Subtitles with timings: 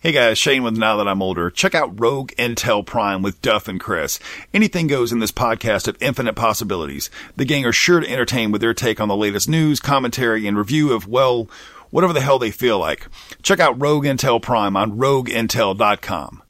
[0.00, 1.50] Hey guys, Shane with Now That I'm Older.
[1.50, 4.20] Check out Rogue Intel Prime with Duff and Chris.
[4.54, 7.10] Anything goes in this podcast of infinite possibilities.
[7.34, 10.56] The gang are sure to entertain with their take on the latest news, commentary, and
[10.56, 11.50] review of, well,
[11.90, 13.08] whatever the hell they feel like.
[13.42, 16.42] Check out Rogue Intel Prime on RogueIntel.com.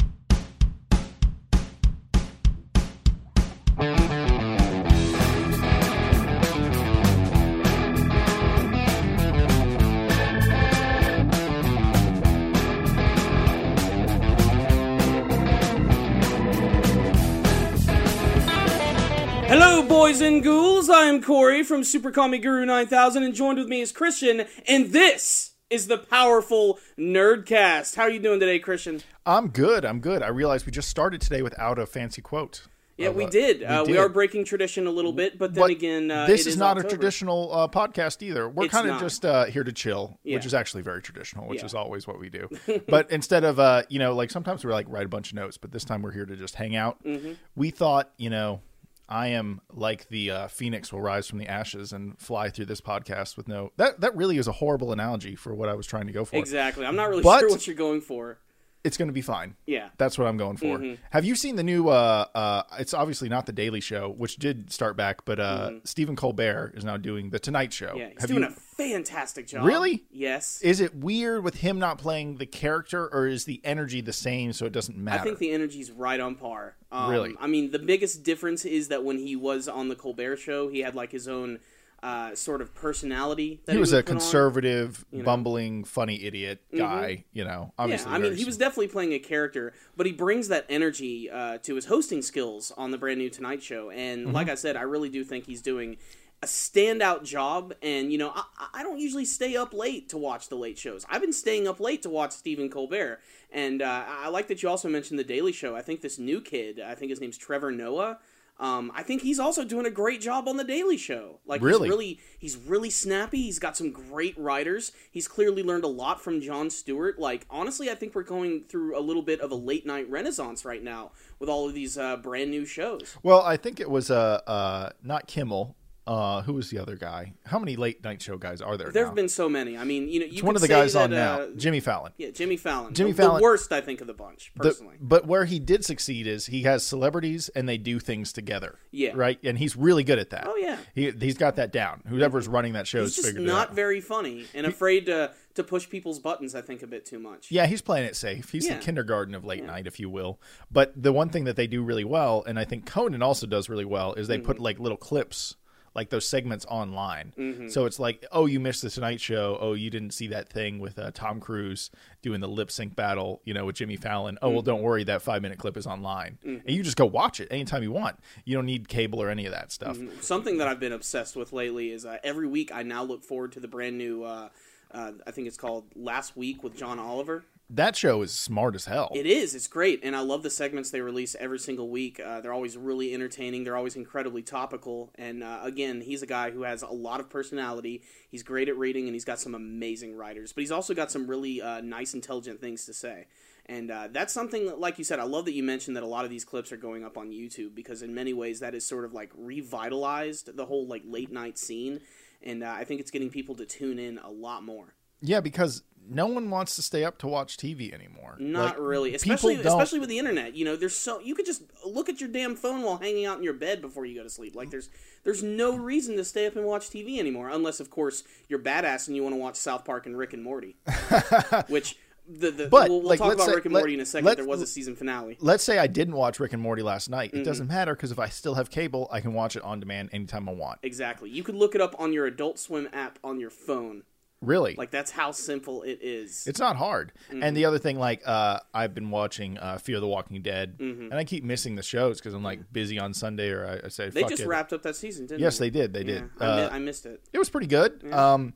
[20.98, 24.92] I am Corey from Super Comic Guru 9000, and joined with me is Christian, and
[24.92, 27.94] this is the powerful Nerdcast.
[27.94, 29.02] How are you doing today, Christian?
[29.24, 29.84] I'm good.
[29.84, 30.24] I'm good.
[30.24, 32.62] I realized we just started today without a fancy quote.
[32.96, 33.62] Yeah, we uh, did.
[33.62, 34.00] Uh, we did.
[34.00, 36.78] are breaking tradition a little bit, but then But again, uh, this it is, not
[36.78, 36.88] October.
[36.88, 38.48] a traditional uh, podcast either.
[38.48, 40.34] We're kind of just uh, here to chill, Yeah.
[40.34, 41.66] which is actually very traditional, which Yeah.
[41.66, 42.48] is always what we do.
[42.88, 45.58] but instead of, uh, you know, like sometimes we like write a bunch of notes,
[45.58, 47.00] but this time we're here to just hang out.
[47.04, 47.34] Mm-hmm.
[47.54, 48.62] We thought, you know,
[49.08, 52.80] I am like the uh, phoenix will rise from the ashes and fly through this
[52.80, 53.72] podcast with no.
[53.76, 56.36] That that really is a horrible analogy for what I was trying to go for.
[56.36, 56.84] Exactly.
[56.84, 58.38] I'm not really But- sure what you're going for.
[58.84, 59.56] It's going to be fine.
[59.66, 59.88] Yeah.
[59.98, 60.78] That's what I'm going for.
[60.78, 61.02] Mm-hmm.
[61.10, 61.88] Have you seen the new?
[61.88, 66.14] Uh, uh, it's obviously not the Daily Show, which did start back, but uh, Stephen
[66.14, 67.88] Colbert is now doing the Tonight Show.
[67.88, 67.98] Mm-hmm.
[67.98, 68.48] Yeah, he's Have doing you?
[68.48, 69.64] a fantastic job.
[69.66, 70.04] Really?
[70.12, 70.62] Yes.
[70.62, 74.52] Is it weird with him not playing the character, or is the energy the same,
[74.52, 75.20] so it doesn't matter?
[75.20, 76.76] I think the energy's right on par.
[76.90, 77.34] Um, Really?
[77.38, 80.80] I mean, the biggest difference is that when he was on the Colbert Show, he
[80.80, 81.58] had like his own
[82.02, 83.60] uh, sort of personality.
[83.66, 84.16] That he was a put on.
[84.18, 85.18] conservative, know.
[85.18, 85.24] Mm-hmm.
[85.24, 87.24] bumbling, funny idiot guy.
[87.32, 88.10] You know, obviously.
[88.10, 91.58] Yeah, I mean, he was definitely playing a character, but he brings that energy uh,
[91.58, 93.90] to his hosting skills on the brand new Tonight Show.
[93.90, 94.34] And Mm-hmm.
[94.34, 95.96] like I said, I really do think he's doing
[96.42, 97.74] a standout job.
[97.82, 101.04] And you know, I, I don't usually stay up late to watch the late shows.
[101.08, 104.68] I've been staying up late to watch Stephen Colbert, and uh, I like that you
[104.68, 105.76] also mentioned the Daily Show.
[105.76, 108.18] I think this new kid, I think his name's Trevor Noah.
[108.60, 111.38] Um, I think he's also doing a great job on the Daily Show.
[111.46, 111.86] Like Really?
[111.86, 113.42] he's really he's really snappy.
[113.42, 114.90] He's got some great writers.
[115.12, 117.20] He's clearly learned a lot from Jon Stewart.
[117.20, 120.64] Like honestly, I think we're going through a little bit of a late night renaissance
[120.64, 123.16] right now with all of these uh, brand new shows.
[123.22, 125.76] Well, I think it was uh, uh, not Kimmel.
[126.08, 127.34] Uh, who was the other guy?
[127.44, 128.90] How many late night show guys are there?
[128.90, 129.76] There have been so many.
[129.76, 131.80] I mean, you know, you It's one of the guys that, on now, uh, Jimmy
[131.80, 132.12] Fallon.
[132.16, 132.94] Yeah, Jimmy Fallon.
[132.94, 134.96] Jimmy the, Fallon- the worst, I think, of the bunch The- personally.
[135.00, 138.78] but where he did succeed is he has celebrities and they do things together.
[138.90, 139.12] Yeah.
[139.14, 139.38] Right?
[139.44, 140.46] And he's really good at that.
[140.48, 140.78] Oh, yeah.
[140.94, 142.02] He, he's got that down.
[142.08, 143.74] Whoever's running that show He's just not out.
[143.74, 146.54] very funny and afraid to to push people's buttons.
[146.54, 147.50] I think a bit too much.
[147.50, 148.48] Yeah, he's playing it safe.
[148.50, 148.76] He's Yeah.
[148.78, 150.40] the kindergarten of late night, if you will.
[150.70, 153.68] But the one thing that they do really well, and I think Conan also does
[153.68, 154.46] really well, is they Mm-hmm.
[154.46, 155.56] put like little clips,
[155.94, 157.32] like those segments online.
[157.38, 157.68] Mm-hmm.
[157.68, 159.58] So it's like, oh, you missed the Tonight Show.
[159.60, 161.90] Oh, you didn't see that thing with uh, Tom Cruise
[162.22, 164.38] doing the lip sync battle, you know, with Jimmy Fallon.
[164.42, 164.66] Oh, well, Mm-hmm.
[164.66, 167.82] don't worry, that five minute clip is online, and you just go watch it anytime
[167.82, 168.16] you want.
[168.44, 169.98] You don't need cable or any of that stuff.
[170.20, 173.52] Something that I've been obsessed with lately is uh, every week I now look forward
[173.52, 174.24] to the brand new.
[174.24, 174.48] Uh,
[174.90, 177.44] uh, I think it's called Last Week with John Oliver.
[177.70, 179.12] That show is smart as hell.
[179.14, 179.54] It is.
[179.54, 182.18] It's great, and I love the segments they release every single week.
[182.18, 183.64] Uh, they're always really entertaining.
[183.64, 185.10] They're always incredibly topical.
[185.16, 188.02] And uh, again, he's a guy who has a lot of personality.
[188.30, 190.54] He's great at reading, and he's got some amazing writers.
[190.54, 193.26] But he's also got some really uh, nice, intelligent things to say.
[193.66, 196.06] And uh, that's something, that, like you said, I love that you mentioned that a
[196.06, 198.86] lot of these clips are going up on YouTube because in many ways that is
[198.86, 202.00] sort of like revitalized the whole like late night scene.
[202.42, 204.94] And uh, I think it's getting people to tune in a lot more.
[205.20, 208.36] Yeah, because no one wants to stay up to watch TV anymore.
[208.38, 210.54] Not Like, really, especially especially with the internet.
[210.56, 213.36] You know, there's so you could just look at your damn phone while hanging out
[213.38, 214.56] in your bed before you go to sleep.
[214.56, 214.88] Like there's
[215.24, 219.06] there's no reason to stay up and watch TV anymore, unless of course you're badass
[219.06, 220.76] and you want to watch South Park and Rick and Morty,
[221.68, 221.96] which.
[222.30, 224.04] The, the, But, we'll, we'll like, talk about say- Rick and let- Morty in a
[224.04, 224.36] second.
[224.36, 225.38] There was a season finale.
[225.40, 227.30] let's say I didn't watch Rick and Morty last night.
[227.30, 227.40] Mm-hmm.
[227.40, 230.10] It doesn't matter because if I still have cable, I can watch it on demand
[230.12, 230.78] anytime I want.
[230.82, 231.30] Exactly.
[231.30, 234.02] You could look it up on your Adult Swim app on your phone.
[234.40, 236.46] Really, Like that's how simple it is.
[236.46, 237.12] it's not hard.
[237.30, 237.42] Mm-hmm.
[237.42, 240.78] And the other thing, like uh, I've been watching uh, Fear of the Walking Dead,
[240.78, 241.02] Mm-hmm.
[241.04, 243.88] and I keep missing the shows because I'm like busy on Sunday, or I, I
[243.88, 244.46] say they just it.
[244.46, 245.70] wrapped up that season, didn't Yes, they?
[245.70, 245.92] they did.
[245.92, 246.30] They Yeah, did.
[246.40, 247.20] I, mi- Uh, I missed it.
[247.32, 248.12] it was pretty good.
[248.12, 248.54] Um,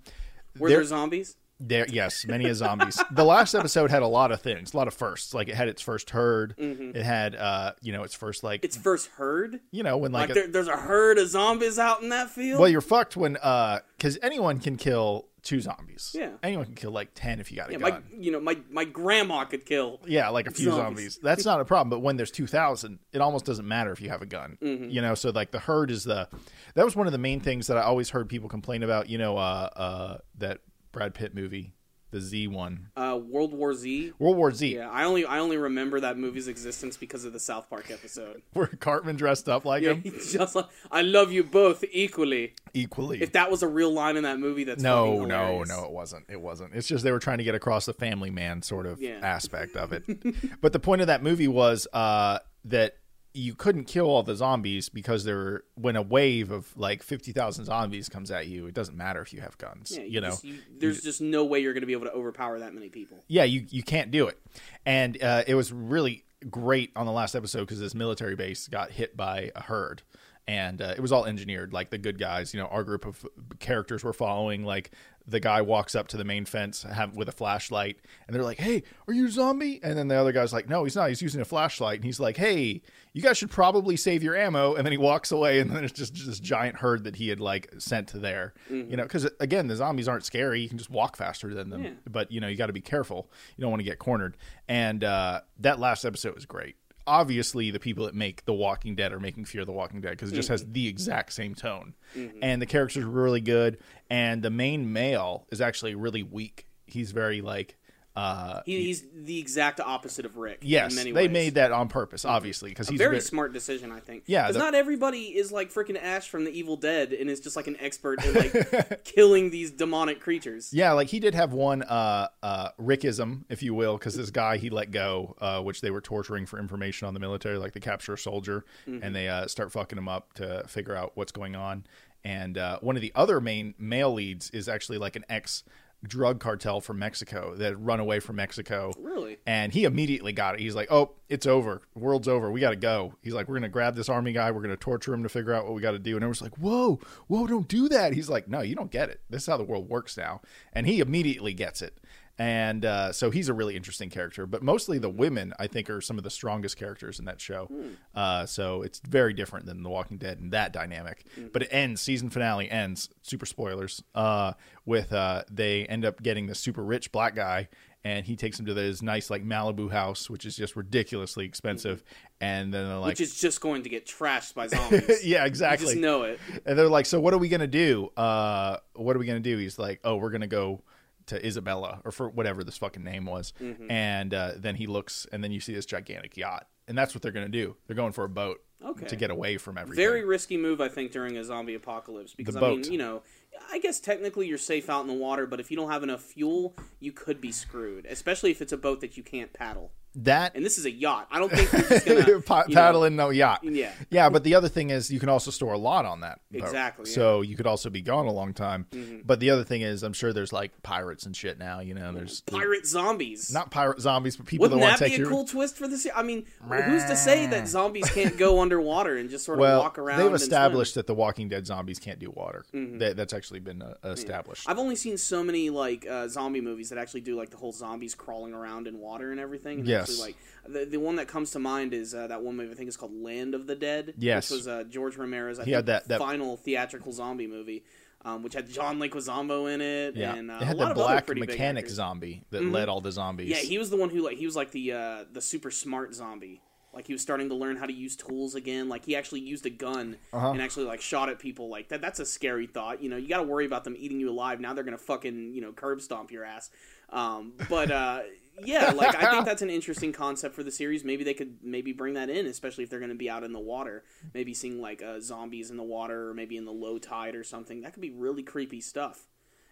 [0.59, 1.37] Were there- zombies?
[1.65, 3.01] There, yes, many a zombies.
[3.13, 5.33] the last episode had a lot of things, a lot of firsts.
[5.33, 6.55] Like it had its first herd.
[6.59, 9.61] It had, uh, you know, its first like, Its first herd.
[9.71, 12.31] you know, when like, Like, a- there, there's a herd of zombies out in that
[12.31, 12.59] field.
[12.59, 16.13] well, you're fucked when, uh, because anyone can kill two zombies.
[16.15, 16.31] Yeah.
[16.43, 17.91] anyone can kill like ten if you got a yeah, gun.
[17.91, 20.01] my you know my my grandma could kill.
[20.07, 21.15] Yeah, like a few zombies.
[21.15, 21.19] Zombies.
[21.23, 21.91] That's not a problem.
[21.91, 24.59] But when there's two thousand, it almost doesn't matter if you have a gun.
[24.63, 24.91] Mm-hmm.
[24.91, 26.29] You know, so like the herd is the.
[26.75, 29.09] That was one of the main things that I always heard people complain about.
[29.09, 30.61] You know, uh, uh, that
[30.93, 31.75] Brad Pitt movie,
[32.13, 34.13] the Z one, Uh, World War Z.
[34.21, 37.41] World War Z, Yeah, I only I only remember that movie's existence because of the
[37.41, 38.43] South Park episode.
[38.53, 42.55] where Cartman dressed up like Yeah, him just like I love you both equally.
[42.75, 43.21] equally.
[43.23, 46.27] If that was a real line in that movie, that's no, no, no, it wasn't.
[46.29, 46.75] It wasn't.
[46.75, 49.19] It's just they were trying to get across the family man sort of Yeah.
[49.23, 50.05] aspect of it.
[50.61, 52.97] but the point of that movie was uh, that
[53.35, 57.65] you couldn't kill all the zombies because there were, when a wave of like 50,000
[57.65, 60.31] zombies comes at you, it doesn't matter if you have guns, Yeah, you, know.
[60.31, 62.89] just- you- there's just no way you're going to be able to overpower that many
[62.91, 63.19] people.
[63.29, 64.39] yeah, you you can't do it.
[64.85, 68.91] And uh, it was really great on the last episode because this military base got
[68.91, 70.03] hit by a herd,
[70.49, 71.73] and uh, it was all engineered.
[71.73, 73.25] Like the good guys, you know, our group of
[73.61, 74.65] characters were following.
[74.65, 74.91] Like
[75.25, 78.59] the guy walks up to the main fence have, with a flashlight, and they're like,
[78.59, 81.09] "Hey, are you a zombie?" And then the other guy's like, "No, he's not.
[81.11, 82.83] He's using a flashlight." And he's like, "Hey,
[83.13, 85.93] you guys should probably save your ammo." And then he walks away, and then it's
[85.93, 88.55] just this giant herd that he had like sent to there.
[88.71, 88.91] Mm-hmm.
[88.91, 90.61] You know, because again, the zombies aren't scary.
[90.61, 91.85] You can just walk faster than them.
[91.85, 91.91] Yeah.
[92.11, 93.31] but you know you got to be careful.
[93.57, 94.37] You don't want to get cornered.
[94.69, 96.77] And uh, that last episode was great.
[97.05, 100.33] Obviously the people that make the walking dead are making fear the walking dead because
[100.33, 100.73] it just has mm-hmm.
[100.75, 101.95] the exact same tone.
[102.17, 102.39] Mm-hmm.
[102.43, 103.79] And the characters are really good.
[104.09, 106.69] And the main male is actually really weak.
[106.87, 107.77] He's very like
[108.15, 110.59] uh He, he's the exact opposite of Rick.
[110.63, 111.31] yes in many they ways.
[111.31, 114.25] made that on purpose obviously because he's a very ve- smart decision, I think.
[114.27, 117.57] Yeah, because not everybody is like freaking Ash from the Evil Dead and is just
[117.57, 120.73] like an expert in like killing these demonic creatures.
[120.73, 124.59] Yeah, like he did have one uh uh Rickism, if you will, because this guy
[124.59, 127.81] he let go, uh, which they were torturing for information on the military, like they
[127.81, 131.55] capture a soldier and they uh, start fucking him up to figure out what's going
[131.57, 131.85] on.
[132.25, 135.65] And uh, one of the other main male leads is actually like an ex
[136.05, 138.93] drug cartel from Mexico that run away from Mexico.
[138.99, 139.39] Really?
[139.47, 140.61] And he immediately got it.
[140.61, 141.83] He's like, "Oh, it's over.
[141.95, 142.51] World's over.
[142.51, 144.51] We got to go." He's like, "We're gonna grab this army guy.
[144.51, 146.59] We're gonna torture him to figure out what we got to do." And everyone's like,
[146.59, 149.21] "Whoa, whoa, don't do that." He's like, "No, you don't get it.
[149.31, 150.41] This is how the world works now."
[150.73, 151.99] And he immediately gets it.
[152.39, 154.47] And uh, so he's a really interesting character.
[154.47, 157.71] But mostly the women, I think, are some of the strongest characters in that show.
[158.15, 161.25] Uh, so it's very different than The Walking Dead in that dynamic.
[161.53, 162.01] But it ends.
[162.01, 163.11] Season finale ends.
[163.23, 164.03] Super spoilers.
[164.15, 164.55] Uh,
[164.87, 167.69] with uh, they end up getting the super rich black guy
[168.05, 172.03] and he takes him to this nice like Malibu house, which is just ridiculously expensive.
[172.41, 175.25] And then they're like, which is just going to get trashed by zombies.
[175.25, 175.87] yeah, You exactly.
[175.87, 176.41] just know it.
[176.67, 178.11] And they're like, so what are we gonna do?
[178.17, 179.57] Uh, what are we gonna do?
[179.59, 180.83] He's like, oh, we're gonna go
[181.27, 183.53] to Isabella or for whatever this fucking name was.
[183.61, 183.91] Mm-hmm.
[183.91, 187.23] And uh, then he looks, and then you see this gigantic yacht, and that's what
[187.23, 187.77] they're gonna do.
[187.87, 189.07] They're going for a boat Okay.
[189.07, 190.05] to get away from everything.
[190.05, 192.35] Very risky move, I think, during a zombie apocalypse.
[192.35, 193.23] Because I mean, you know,
[193.71, 196.21] I guess technically you're safe out in the water, but if you don't have enough
[196.21, 198.07] fuel, you could be screwed.
[198.07, 199.93] Especially if it's a boat that you can't paddle.
[200.17, 201.27] That And this is a yacht.
[201.31, 203.61] I don't think you're just gonna Pa- you know- paddle in no yacht.
[203.65, 203.93] Yeah.
[204.11, 204.29] yeah.
[204.29, 206.41] But the other thing is, you can also store a lot on that.
[206.51, 206.63] boat.
[206.63, 207.13] Exactly, yeah.
[207.13, 207.21] Mm-hmm.
[207.21, 208.87] So you could also be gone a long time.
[209.25, 211.81] But the other thing is, I'm sure there's like pirates and shit now.
[211.81, 213.53] You know, there's pirate zombies.
[213.53, 215.13] not pirate zombies, but people Wouldn't that want to take.
[215.13, 215.45] Wouldn't that be a your.
[215.45, 216.07] cool twist for this?
[216.15, 219.81] I mean, who's to say that zombies can't go underwater and just sort of well,
[219.81, 220.19] walk around?
[220.19, 222.65] they've established that the Walking Dead zombies can't do water.
[222.73, 224.69] That, that's actually been uh, established.
[224.69, 227.73] I've only seen so many like uh, zombie movies that actually do like the whole
[227.73, 229.81] zombies crawling around in water and everything.
[229.81, 230.11] And Yes.
[230.21, 232.75] Actually, like the, the one that comes to mind is uh, that one movie I
[232.75, 234.15] think is called Land of the Dead.
[234.19, 234.51] Yes.
[234.51, 237.85] Which was uh, George Romero's I He think, had that- that- final theatrical zombie movie,
[238.25, 240.15] um, which had John Leguizamo in it.
[240.17, 243.11] yeah, And, uh, it had a the of black mechanic zombie that led all the
[243.13, 243.49] zombies.
[243.49, 246.15] Yeah, he was the one who like he was like the uh, the super smart
[246.15, 246.63] zombie.
[246.95, 248.91] Like he was starting to learn how to use tools again.
[248.91, 250.51] Like he actually used a gun Uh-huh.
[250.51, 251.71] and actually like shot at people.
[251.71, 252.03] Like that.
[252.03, 253.03] That's a scary thought.
[253.03, 254.61] You know, you got to worry about them eating you alive.
[254.61, 256.69] Now they're gonna fucking you know curb stomp your ass.
[257.09, 258.21] Um, but uh,
[258.65, 261.05] yeah, like I think that's an interesting concept for the series.
[261.05, 263.61] Maybe they could maybe bring that in, especially if they're gonna be out in the
[263.61, 264.05] water.
[264.35, 267.45] Maybe seeing like uh, zombies in the water, or maybe in the low tide or
[267.45, 267.83] something.
[267.83, 269.29] That could be really creepy stuff.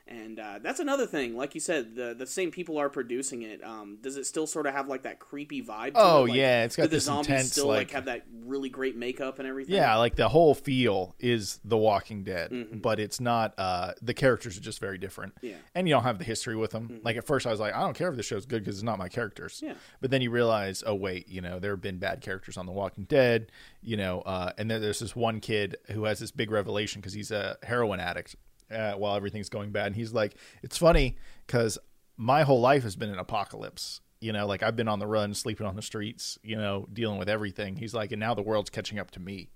[0.08, 1.36] And uh, that's another thing.
[1.36, 3.62] Like you said, the the same people are producing it.
[3.62, 5.94] Um, does it still sort of have like that creepy vibe?
[5.94, 6.28] To Oh, it?
[6.30, 9.38] Like, yeah, it's got the zombies intense, still like, like- have that really great makeup
[9.38, 9.74] and everything.
[9.76, 12.78] Yeah, like the whole feel is The Walking Dead, Mm-hmm.
[12.78, 13.54] but it's not.
[13.56, 15.34] uh The characters are just very different.
[15.42, 15.52] Yeah.
[15.52, 15.60] Mm-hmm.
[15.76, 17.00] and you don't have the history with them.
[17.04, 18.82] Like at first, I was like, I don't care if the show's good because it's
[18.84, 19.60] not my characters.
[19.64, 19.74] Yeah.
[20.00, 22.72] But then you realize, oh wait, you know, there have been bad characters on The
[22.72, 23.52] Walking Dead.
[23.82, 27.12] You know, uh, and then there's this one kid who has this big revelation because
[27.12, 28.34] he's a heroin addict.
[28.70, 29.88] Uh, while everything's going bad.
[29.88, 31.78] And he's like, it's funny because
[32.16, 34.00] my whole life has been an apocalypse.
[34.20, 37.18] You know, like I've been on the run, sleeping on the streets, you know, dealing
[37.18, 37.76] with everything.
[37.76, 39.48] He's like, and now the world's catching up to me.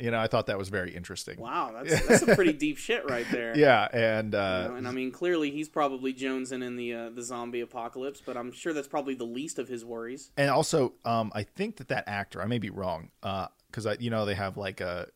[0.00, 1.38] You know, I thought that was very interesting.
[1.38, 3.54] Wow, that's that's some pretty deep shit right there.
[3.56, 7.10] Yeah, and You uh, know, and I mean, clearly he's probably jonesing in the uh,
[7.10, 10.32] the zombie apocalypse, but I'm sure that's probably the least of his worries.
[10.38, 14.08] and also, um, I think that that actor, I may be wrong, because I, you
[14.08, 15.08] know, they have like a,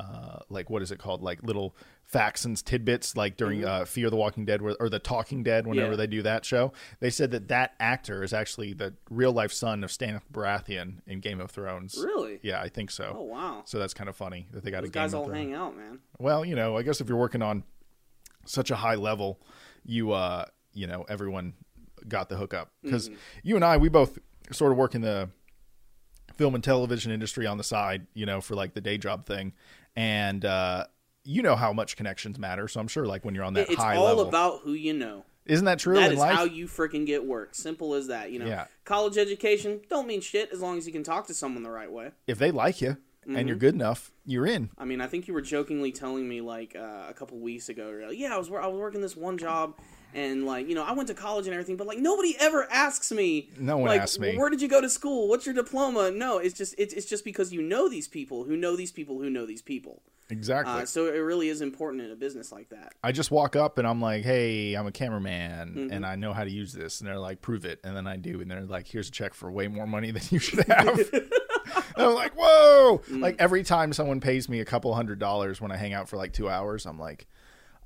[0.00, 4.08] uh, like what is it called, like little facts and tidbits, like during uh, Fear
[4.10, 5.92] the Walking Dead, or the Talking Dead, whenever Mm-hmm.
[5.92, 5.96] Yeah.
[5.96, 6.72] they do that show.
[7.00, 11.20] They said that that actor is actually the real life son of Stannis Baratheon in
[11.20, 11.96] Game of Thrones.
[12.02, 12.40] Really?
[12.42, 13.14] Yeah, I think so.
[13.18, 15.26] Oh wow, So that's kind of funny that they got those a Game guys all
[15.26, 15.38] Thrones.
[15.38, 15.98] hang out, man.
[16.18, 17.62] Well, you know, I guess if you're working on
[18.46, 19.40] such a high level,
[19.84, 21.52] you uh, you know, everyone
[22.08, 23.10] got the hookup because
[23.42, 24.18] you and I, we both
[24.52, 25.28] sort of work in the
[26.40, 29.52] film and television industry on the side, you know, for like the day job thing,
[29.94, 30.86] and uh,
[31.22, 32.66] you know how much connections matter.
[32.66, 34.94] So I'm sure, like when you're on that It's high all level, about who you
[34.94, 35.24] know.
[35.44, 36.34] isn't that true That in is life?
[36.34, 37.54] how you freaking get work.
[37.54, 38.32] Simple as that.
[38.32, 38.64] You know, Yeah.
[38.86, 41.92] college education don't mean shit as long as you can talk to someone the right
[41.92, 42.12] way.
[42.26, 43.48] if they like you and Mm-hmm.
[43.48, 44.70] you're good enough, you're in.
[44.78, 48.00] I mean, I think you were jokingly telling me like uh, a couple weeks ago.
[48.08, 49.74] like, yeah, I was I was working this one job,
[50.14, 53.12] and like you know, I went to college and everything, but like nobody ever asks
[53.12, 53.50] me.
[53.58, 54.36] No one like, asks me.
[54.36, 55.28] Where did you go to school?
[55.28, 56.10] What's your diploma?
[56.10, 59.18] No, it's just it's, it's just because you know these people who know these people
[59.18, 60.02] who know these people.
[60.28, 60.72] Exactly.
[60.72, 62.94] Uh, so it really is important in a business like that.
[63.02, 65.92] I just walk up and I'm like, "Hey, I'm a cameraman Mm-hmm.
[65.92, 68.16] and I know how to use this." And they're like, "Prove it." And then I
[68.16, 70.98] do, and they're like, "Here's a check for way more money than you should have."
[71.12, 71.28] and
[71.96, 73.20] I'm like, "Whoa!" Mm.
[73.20, 76.16] Like every time someone pays me a couple hundred dollars when I hang out for
[76.16, 77.26] like two hours, I'm like,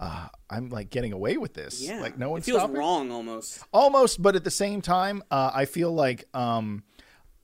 [0.00, 2.76] uh, "I'm like getting away with this." Yeah, like no it one's feels stopping.
[2.76, 3.62] wrong almost.
[3.72, 6.82] Almost, but at the same time, uh, I feel like um,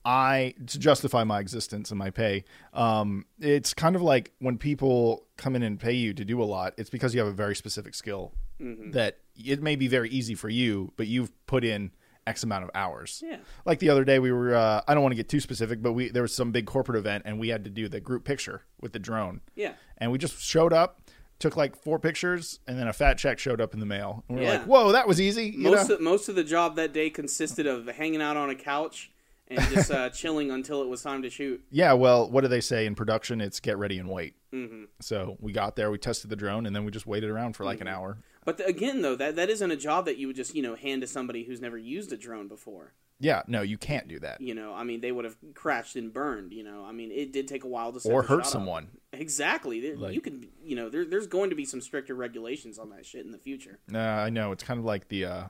[0.03, 2.43] I to justify my existence and my pay.
[2.73, 6.45] Um, it's kind of like when people come in and pay you to do a
[6.45, 6.73] lot.
[6.77, 8.91] It's because you have a very specific skill Mm-hmm.
[8.91, 11.89] that it may be very easy for you, but you've put in
[12.27, 13.23] X amount of hours.
[13.25, 13.37] Yeah.
[13.65, 14.53] Like the other day, we were.
[14.53, 16.99] Uh, I don't want to get too specific, but we there was some big corporate
[16.99, 19.41] event, and we had to do the group picture with the drone.
[19.55, 19.73] Yeah.
[19.97, 21.00] And we just showed up.
[21.41, 24.23] Took like four pictures, and then a fat check showed up in the mail.
[24.29, 24.57] And we are Yeah.
[24.59, 25.95] like, "Whoa, that was easy!" You Most know?
[25.95, 29.11] of, most of the job that day consisted of hanging out on a couch
[29.47, 31.61] and just uh, chilling until it was time to shoot.
[31.71, 33.41] Yeah, well, what do they say in production?
[33.41, 34.35] It's get ready and wait.
[34.53, 34.83] Mm-hmm.
[35.01, 37.65] So we got there, we tested the drone, and then we just waited around for
[37.65, 37.87] like Mm-hmm.
[37.87, 38.17] an hour.
[38.45, 40.75] But the, again, though, that that isn't a job that you would just you know
[40.75, 42.93] hand to somebody who's never used a drone before.
[43.19, 44.41] Yeah, no, you can't do that.
[44.41, 46.53] You know, I mean, they would have crashed and burned.
[46.53, 48.51] You know, I mean, it did take a while to set Or hurt shot up.
[48.51, 48.87] someone.
[49.13, 49.95] Exactly.
[49.95, 53.05] Like- you can, you know, there, there's going to be some stricter regulations on that
[53.05, 53.77] shit in the future.
[53.87, 54.51] Nah, I know.
[54.51, 55.43] It's kind of like the, uh,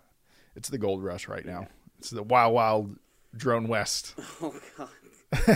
[0.58, 1.68] it's the gold rush right now.
[2.00, 3.00] It's the wild, wild
[3.38, 4.16] drone west.
[4.42, 4.90] Oh god.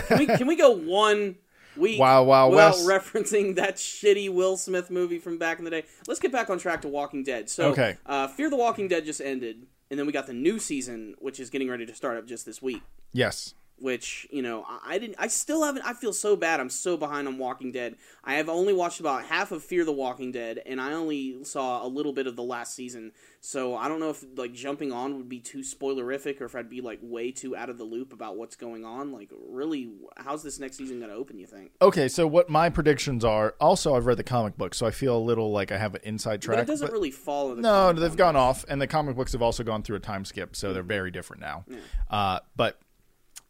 [0.06, 1.36] Can we can we go one
[1.78, 2.86] week Wild Wild without West?
[2.86, 5.84] referencing that shitty Will Smith movie from back in the day?
[6.06, 7.48] Let's get back on track to Walking Dead.
[7.50, 7.96] So, Okay.
[8.06, 11.38] uh, Fear the Walking Dead just ended, and then we got the new season, which
[11.40, 12.82] is getting ready to start up just this week.
[13.12, 13.54] Yes.
[13.78, 17.28] Which you know I, didn't i still haven't i feel so bad i'm so behind
[17.28, 20.80] on walking dead i have only watched about half of fear the walking dead and
[20.80, 24.24] i only saw a little bit of the last season so i don't know if
[24.36, 27.68] like jumping on would be too spoilerific or if i'd be like way too out
[27.68, 31.16] of the loop about what's going on like really how's this next season going to
[31.16, 33.54] open you think Okay, so what my predictions are?
[33.60, 36.00] Also, I've read the comic book, so I feel a little like I have an
[36.04, 36.56] inside track.
[36.56, 39.42] but it doesn't really follow the No, they've gone off, and the comic books have
[39.42, 41.64] also gone through a time skip, so they're very different now.
[42.10, 42.80] Uh, but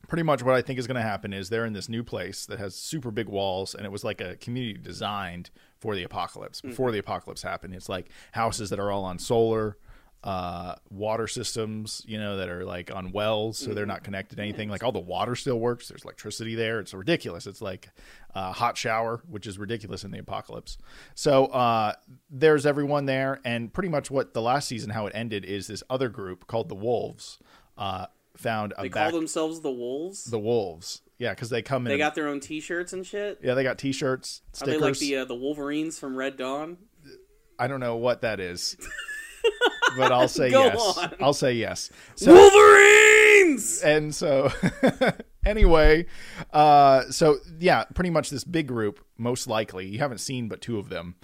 [0.08, 2.46] pretty much what I think is going to happen is they're in this new place
[2.46, 6.60] that has super big walls, and it was like a community designed for the apocalypse.
[6.60, 9.76] Before the apocalypse happened, it's like houses that are all on solar.
[10.24, 14.42] Uh, water systems, you know, that are like on wells, so they're not connected to
[14.42, 14.68] anything.
[14.68, 15.86] Like all the water still works.
[15.86, 16.80] There's electricity there.
[16.80, 17.46] It's ridiculous.
[17.46, 17.90] It's like
[18.34, 20.78] a hot shower, which is ridiculous in the apocalypse.
[21.14, 21.92] So uh,
[22.28, 25.84] there's everyone there, and pretty much what the last season how it ended is this
[25.88, 27.38] other group called the Wolves
[27.78, 28.06] uh,
[28.38, 31.02] found a they back call themselves the wolves the Wolves.
[31.18, 31.88] Yeah, because they come in.
[31.88, 34.98] they and- got their own t-shirts and shit yeah, they got T-shirts, are they like
[34.98, 36.76] the uh, the wolverines from red dawn
[37.58, 38.76] I don't know what that is,
[39.96, 40.98] but I'll say Go yes.
[40.98, 41.14] on.
[41.22, 41.90] I'll say yes.
[42.16, 44.50] So, wolverines and so
[45.46, 46.04] anyway
[46.52, 50.78] uh so yeah pretty much this big group most likely you haven't seen but two
[50.78, 51.14] of them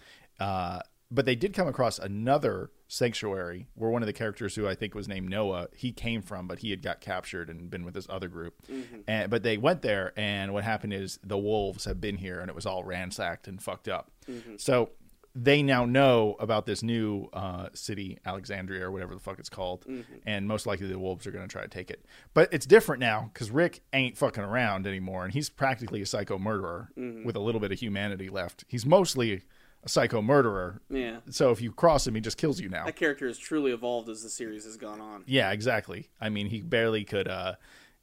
[0.40, 0.78] uh
[1.10, 4.94] but they did come across another sanctuary where one of the characters who i think
[4.94, 5.68] was named noah.
[5.74, 8.54] He came from but he had got captured and been with this other group.
[8.70, 9.00] Mm-hmm.
[9.08, 12.50] And but they went there and what happened is the wolves have been here and
[12.50, 14.10] it was all ransacked and fucked up.
[14.28, 14.56] Mm-hmm.
[14.58, 14.90] So
[15.34, 19.86] they now know about this new uh, city, Alexandria or whatever the fuck it's called,
[19.86, 20.16] mm-hmm.
[20.26, 22.04] and most likely the wolves are going to try to take it.
[22.34, 26.38] But it's different now because Rick ain't fucking around anymore, and he's practically a psycho
[26.38, 26.90] murderer
[27.24, 28.66] with a little bit of humanity left.
[28.68, 29.44] He's mostly
[29.84, 30.80] a psycho murderer.
[30.88, 31.18] Yeah.
[31.30, 32.84] So if you cross him, he just kills you now.
[32.84, 35.24] That character has truly evolved as the series has gone on.
[35.26, 36.08] Yeah, exactly.
[36.20, 37.54] I mean, he barely could uh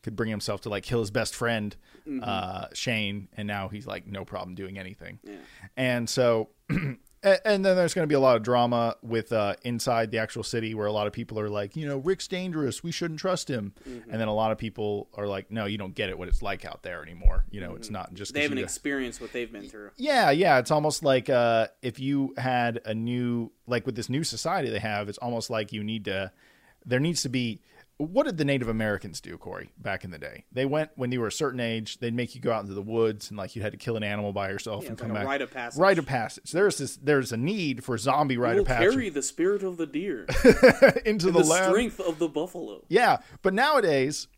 [0.02, 1.76] could bring himself to like kill his best friend,
[2.22, 5.20] uh Shane, and now he's like no problem doing anything.
[5.24, 5.36] Yeah.
[5.78, 6.50] And so
[7.24, 10.44] and then there's going to be a lot of drama with uh inside the actual
[10.44, 13.50] city where a lot of people are like, you know, Rick's dangerous, we shouldn't trust
[13.50, 13.74] him.
[13.86, 16.42] And then a lot of people are like, no, you don't get it what it's
[16.42, 17.46] like out there anymore.
[17.52, 19.92] You know, it's not just They haven't experienced what they've been through.
[19.98, 20.60] yeah, yeah.
[20.60, 24.80] It's almost like uh, if you had a new, like with this new society they
[24.80, 26.32] have, it's almost like you need to,
[26.86, 27.62] there needs to be.
[28.02, 30.46] What did the Native Americans do, Corey, back in the day?
[30.54, 32.00] They went when you were a certain age.
[32.00, 34.04] They'd make you go out into the woods and like you had to kill an
[34.04, 35.28] animal by yourself Yeah, and come like back.
[35.28, 35.78] rite of passage.
[35.78, 36.52] Rite of passage.
[36.54, 36.96] There's this.
[36.96, 40.24] There's a need for zombie rite of passage carry the spirit of the deer,
[41.06, 42.86] into the, the, strength of the buffalo.
[42.88, 44.30] Yeah, but nowadays,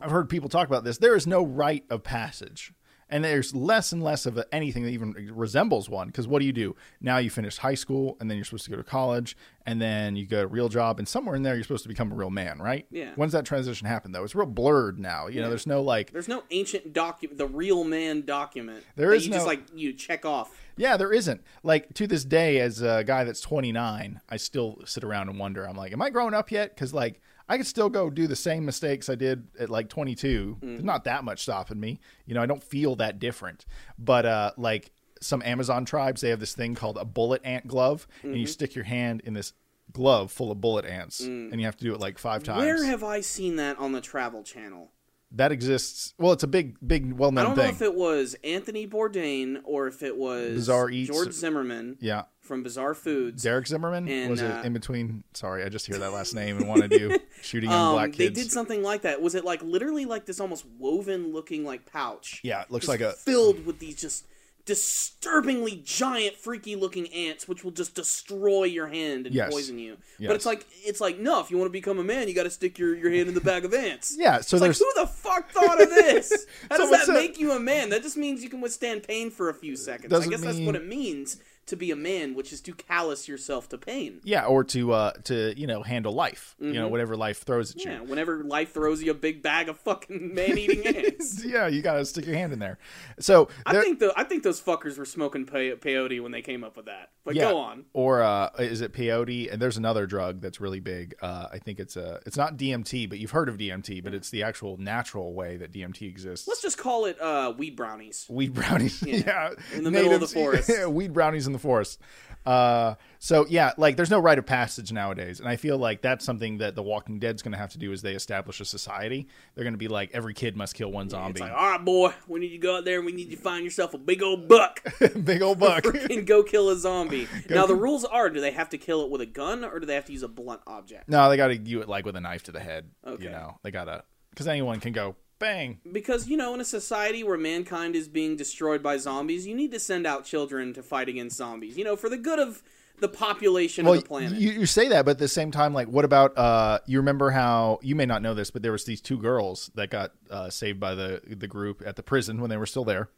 [0.00, 0.96] I've heard people talk about this.
[0.96, 2.72] There is no rite of passage,
[3.08, 6.08] and there's less and less of anything that even resembles one.
[6.08, 7.18] Because what do you do now?
[7.18, 10.26] You finish high school, and then you're supposed to go to college, and then you
[10.26, 12.60] get a real job, and somewhere in there, you're supposed to become a real man,
[12.60, 12.86] right?
[12.90, 13.12] Yeah.
[13.14, 14.24] When's that transition happen though?
[14.24, 15.28] It's real blurred now.
[15.28, 16.12] You know, there's no like.
[16.12, 18.84] There's no ancient document, the real man document.
[18.96, 20.50] there is you just no- like you check off.
[20.76, 21.42] Yeah, there isn't.
[21.62, 25.66] Like to this day, as a guy that's 29, I still sit around and wonder.
[25.66, 26.74] I'm like, am I growing up yet?
[26.74, 30.58] Because like I could still go do the same mistakes I did at like 22.
[30.60, 32.00] There's not that much stopping me.
[32.26, 33.66] You know, I don't feel that different.
[33.98, 38.06] But uh, like some Amazon tribes, they have this thing called a bullet ant glove,
[38.22, 38.50] and you mm-hmm.
[38.50, 39.52] stick your hand in this
[39.92, 41.50] glove full of bullet ants, mm.
[41.52, 42.64] and you have to do it like five times.
[42.64, 44.90] Where have I seen that on the Travel Channel?
[45.32, 46.14] that exists.
[46.18, 47.52] Well, it's a big, big, well-known thing.
[47.52, 47.74] I don't know thing.
[47.74, 51.10] if it was Anthony Bourdain or if it was Bizarre Eats.
[51.10, 52.24] George Zimmerman yeah.
[52.46, 53.42] From Bizarre Foods.
[53.42, 55.24] Derek Zimmerman And, was uh, it in between?
[55.34, 58.12] Sorry, I just hear that last name and want to do shooting young Um, black
[58.12, 59.20] they did something like that.
[59.20, 62.40] Was it like literally like this almost woven looking like pouch?
[62.42, 64.24] Yeah, it looks like a- filled with these just
[64.64, 69.52] disturbingly giant, freaky looking ants, which will just destroy your hand and Yes.
[69.52, 69.96] poison you.
[70.18, 70.28] Yes.
[70.28, 72.42] But it's like it's like no, if you want to become a man, you got
[72.44, 74.16] to stick your, your hand in the bag of ants.
[74.18, 76.46] Yeah, so It's like there's- who the fuck thought of this?
[76.70, 77.90] How does that said- make you a man?
[77.90, 80.12] That just means you can withstand pain for a few seconds.
[80.12, 83.28] I Doesn't guess that's what it means to be a man, which is to callous
[83.28, 84.20] yourself to pain.
[84.24, 87.76] Yeah, or to uh to you know handle life, you know whatever life throws at
[87.78, 87.88] Mm-hmm.
[87.90, 88.04] Yeah, you.
[88.04, 91.44] whenever life throws you a big bag of fucking man-eating ants.
[91.44, 92.78] Yeah, you gotta stick your hand in there.
[93.20, 96.64] So I think the I think those fuckers were smoking pe- peyote when they came
[96.64, 97.10] up with that.
[97.24, 97.50] But yeah.
[97.50, 97.84] go on.
[97.92, 99.52] Or uh, is it peyote?
[99.52, 101.14] And there's another drug that's really big.
[101.20, 104.30] Uh, I think it's a it's not DMT, but you've heard of DMT, but it's
[104.30, 106.46] the actual natural way that DMT exists.
[106.46, 108.26] Let's just call it uh, weed brownies.
[108.28, 109.02] weed brownies.
[109.06, 110.68] Yeah, in the middle of the forest.
[110.72, 112.00] Yeah, weed brownies in the forest.
[112.46, 116.24] Uh, so yeah, like there's no rite of passage nowadays, and I feel like that's
[116.24, 119.26] something that The Walking Dead's going to have to do as they establish a society.
[119.54, 121.32] They're going to be like every kid must kill one zombie.
[121.32, 123.30] It's like, all right, boy, we need you to go out there and we need
[123.30, 124.80] you to find yourself a big old buck
[125.24, 125.84] Big old buck.
[125.86, 127.26] and go kill a zombie.
[127.50, 129.86] now the rules are: do they have to kill it with a gun or do
[129.86, 131.08] they have to use a blunt object?
[131.08, 132.90] no, they got to do it like with a knife to the head.
[133.04, 133.24] Okay.
[133.24, 135.80] You know, they got to because anyone can go bang.
[135.90, 139.72] Because you know, in a society where mankind is being destroyed by zombies, you need
[139.72, 141.76] to send out children to fight against zombies.
[141.76, 142.62] You know, for the good of
[142.98, 144.38] the population Well, of the planet.
[144.38, 146.36] you, you say that, but at the same time, like, what about?
[146.36, 149.70] Uh, you remember how you may not know this, but there was these two girls
[149.74, 152.84] that got uh, saved by the the group at the prison when they were still
[152.84, 153.10] there,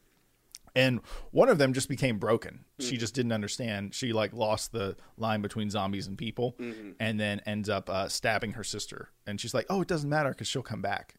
[0.74, 1.00] and
[1.30, 2.64] one of them just became broken.
[2.80, 3.94] She just didn't understand.
[3.94, 6.56] She like lost the line between zombies and people,
[6.98, 9.10] and then ends up uh, stabbing her sister.
[9.26, 11.14] And she's like, "Oh, it doesn't matter because she'll come back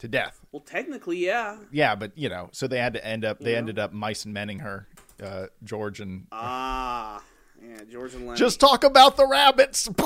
[0.00, 1.56] to death." well, technically, yeah.
[1.70, 3.38] Yeah, but you know, so they had to end up.
[3.38, 4.86] They ended up mice and menning her,
[5.22, 6.26] uh, George and.
[6.32, 7.22] Ah,
[7.62, 8.38] yeah, George and Lenny.
[8.38, 9.88] just talk about the rabbits.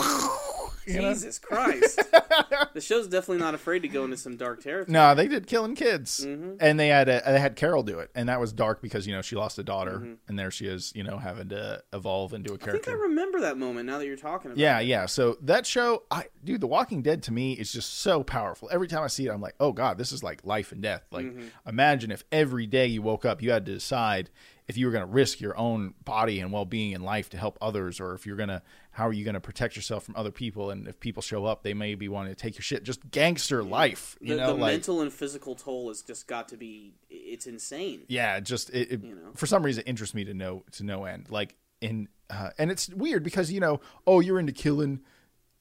[0.87, 1.13] You know?
[1.13, 1.97] Jesus Christ.
[2.75, 4.93] the show's definitely not afraid to go into some dark territory.
[4.93, 6.57] No, they did killing kids, Mm-hmm.
[6.61, 9.15] and they had a, they had Carol do it, and that was dark because you
[9.15, 10.13] know she lost a daughter, Mm-hmm.
[10.29, 12.97] and there she is, you know, having to evolve into a I think I character.
[12.99, 14.87] remember that moment now that you're talking about Yeah, it.
[14.87, 15.07] yeah.
[15.07, 18.69] So that show, I dude, The Walking Dead to me is just so powerful.
[18.73, 21.05] Every time I see it, I'm like, oh god, this is like life and death.
[21.11, 21.47] Like, Mm-hmm.
[21.69, 24.29] imagine if every day you woke up, you had to decide
[24.67, 27.37] if you were going to risk your own body and well being in life to
[27.37, 28.63] help others, or if you're gonna,
[28.95, 30.71] how are you going to protect yourself from other people?
[30.71, 32.83] And if people show up, they may be wanting to take your shit.
[32.85, 34.73] Just gangster life, you The, know, the like.
[34.73, 38.03] mental and physical toll has just got to be it's insane.
[38.09, 39.33] yeah just it, it You know?
[39.35, 42.71] for some reason it interests me to no to no end like in uh, and
[42.71, 45.01] it's weird because you know oh you're into killing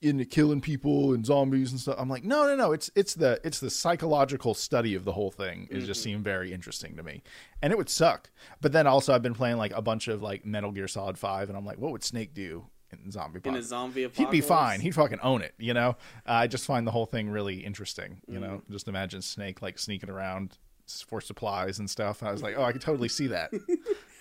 [0.02, 3.40] into killing people and zombies and stuff i'm like no no no it's it's the
[3.44, 5.86] it's the psychological study of the whole thing it Mm-hmm.
[5.86, 7.24] just seemed very interesting to me
[7.62, 8.30] and it would suck
[8.62, 11.48] but then also i've been playing like a bunch of like metal gear solid 5
[11.50, 12.66] and i'm like what would snake do
[13.04, 14.32] in zombie In a zombie apocalypse?
[14.32, 14.80] He'd be fine.
[14.82, 15.90] He'd fucking own it, you know.
[16.28, 18.48] Uh, I just find the whole thing really interesting, you know.
[18.48, 18.74] Mm-hmm.
[18.74, 20.58] Just imagine Snake like sneaking around
[21.08, 22.22] for supplies and stuff.
[22.22, 23.52] And I was like, oh, I could totally see that.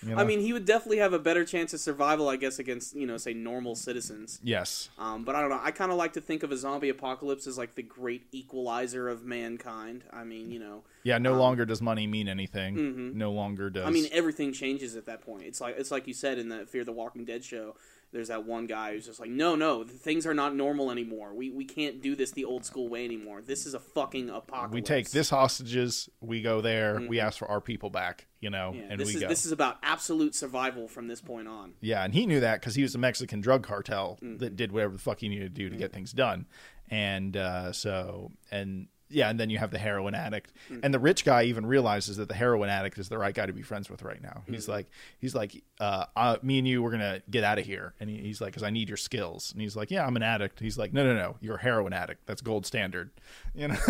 [0.05, 0.21] You know?
[0.21, 3.07] I mean, he would definitely have a better chance of survival, I guess, against you
[3.07, 4.39] know, say normal citizens.
[4.43, 5.59] yes, Um, but I don't know.
[5.61, 9.07] I kind of like to think of a zombie apocalypse as like the great equalizer
[9.07, 10.03] of mankind.
[10.11, 11.17] I mean, you know, yeah.
[11.17, 13.17] No longer does money mean anything.
[13.17, 13.85] No longer does.
[13.85, 13.97] Um, mm-hmm.
[13.97, 15.43] I mean, everything changes at that point.
[15.43, 17.75] It's like it's like you said in the Fear the Walking Dead show.
[18.13, 21.33] There's that one guy who's just like, no, no, things are not normal anymore.
[21.33, 23.41] We we can't do this the old school way anymore.
[23.41, 24.73] This is a fucking apocalypse.
[24.73, 26.09] we take this hostages.
[26.21, 27.01] We go there.
[27.09, 28.27] We ask for our people back.
[28.39, 28.79] You know, Mm-hmm.
[28.79, 29.27] Yeah, and this we is go.
[29.29, 31.73] this is about absolute survival from this point on.
[31.81, 34.37] Yeah, and he knew that because he was a Mexican drug cartel Mm-hmm.
[34.37, 36.45] that did whatever the fuck he needed to do to get things done,
[36.89, 40.79] and uh, so and yeah, and then you have the heroin addict, Mm-hmm.
[40.83, 43.53] and the rich guy even realizes that the heroin addict is the right guy to
[43.53, 44.43] be friends with right now.
[44.47, 44.71] He's Mm-hmm.
[44.71, 44.87] like,
[45.19, 48.17] he's like, uh, uh, me and you, we're gonna get out of here, and he,
[48.17, 50.59] he's like, because I need your skills, and he's like, yeah, I'm an addict.
[50.59, 52.25] He's like, no, no, no, you're a heroin addict.
[52.25, 53.11] That's gold standard,
[53.53, 53.75] you know.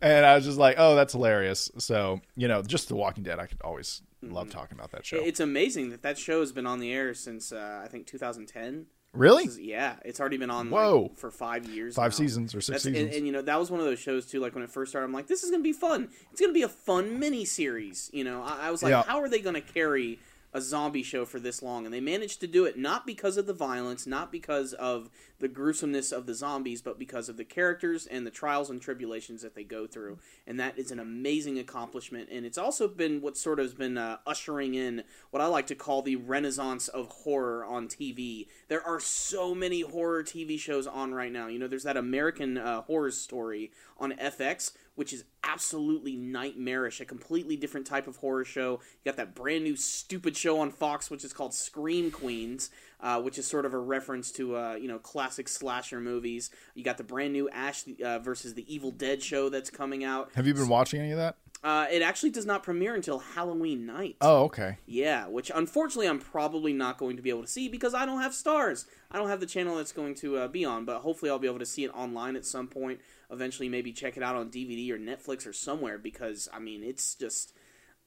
[0.00, 1.70] and I was just like, oh, that's hilarious.
[1.78, 5.18] So you know, just The Walking Dead, I could always love talking about that show.
[5.18, 8.86] It's amazing that that show has been on the air since uh, I think 2010.
[9.12, 9.44] Really?
[9.44, 11.02] Is- yeah, it's already been on Whoa.
[11.02, 11.94] like, for five years.
[11.94, 12.16] Five now.
[12.16, 13.16] seasons or six That's- and- seasons.
[13.16, 14.40] And, you know that was one of those shows too.
[14.40, 16.08] Like when it first started, I'm like, this is gonna be fun.
[16.32, 18.10] It's gonna be a fun mini series.
[18.12, 19.02] You know, I, I was like, Yeah.
[19.02, 20.18] how are they gonna carry
[20.52, 21.84] a zombie show for this long?
[21.84, 25.48] And they managed to do it not because of the violence, not because of the
[25.48, 29.54] gruesomeness of the zombies, but because of the characters and the trials and tribulations that
[29.54, 30.18] they go through.
[30.46, 32.28] And that is an amazing accomplishment.
[32.30, 35.66] And it's also been what sort of has been uh, ushering in what I like
[35.68, 38.46] to call the renaissance of horror on TV.
[38.68, 41.46] There are so many horror TV shows on right now.
[41.46, 47.00] You know, there's that American uh, Horror Story on FX, which is absolutely nightmarish.
[47.00, 48.80] A completely different type of horror show.
[49.04, 53.22] You got that brand new stupid show on Fox, which is called Scream Queens, uh,
[53.22, 56.50] which is sort of a reference to uh, you know classic slasher movies.
[56.74, 60.30] You got the brand new Ash uh, versus the Evil Dead show that's coming out.
[60.34, 61.36] Have you been watching any of that?
[61.62, 64.16] Uh, it actually does not premiere until Halloween night.
[64.20, 64.78] Oh, okay.
[64.86, 68.20] Yeah, which unfortunately I'm probably not going to be able to see because I don't
[68.22, 68.86] have Starz.
[69.10, 71.48] I don't have the channel that's going to uh, be on, but hopefully I'll be
[71.48, 73.00] able to see it online at some point.
[73.30, 77.14] Eventually, maybe check it out on DVD or Netflix or somewhere because I mean it's
[77.14, 77.52] just.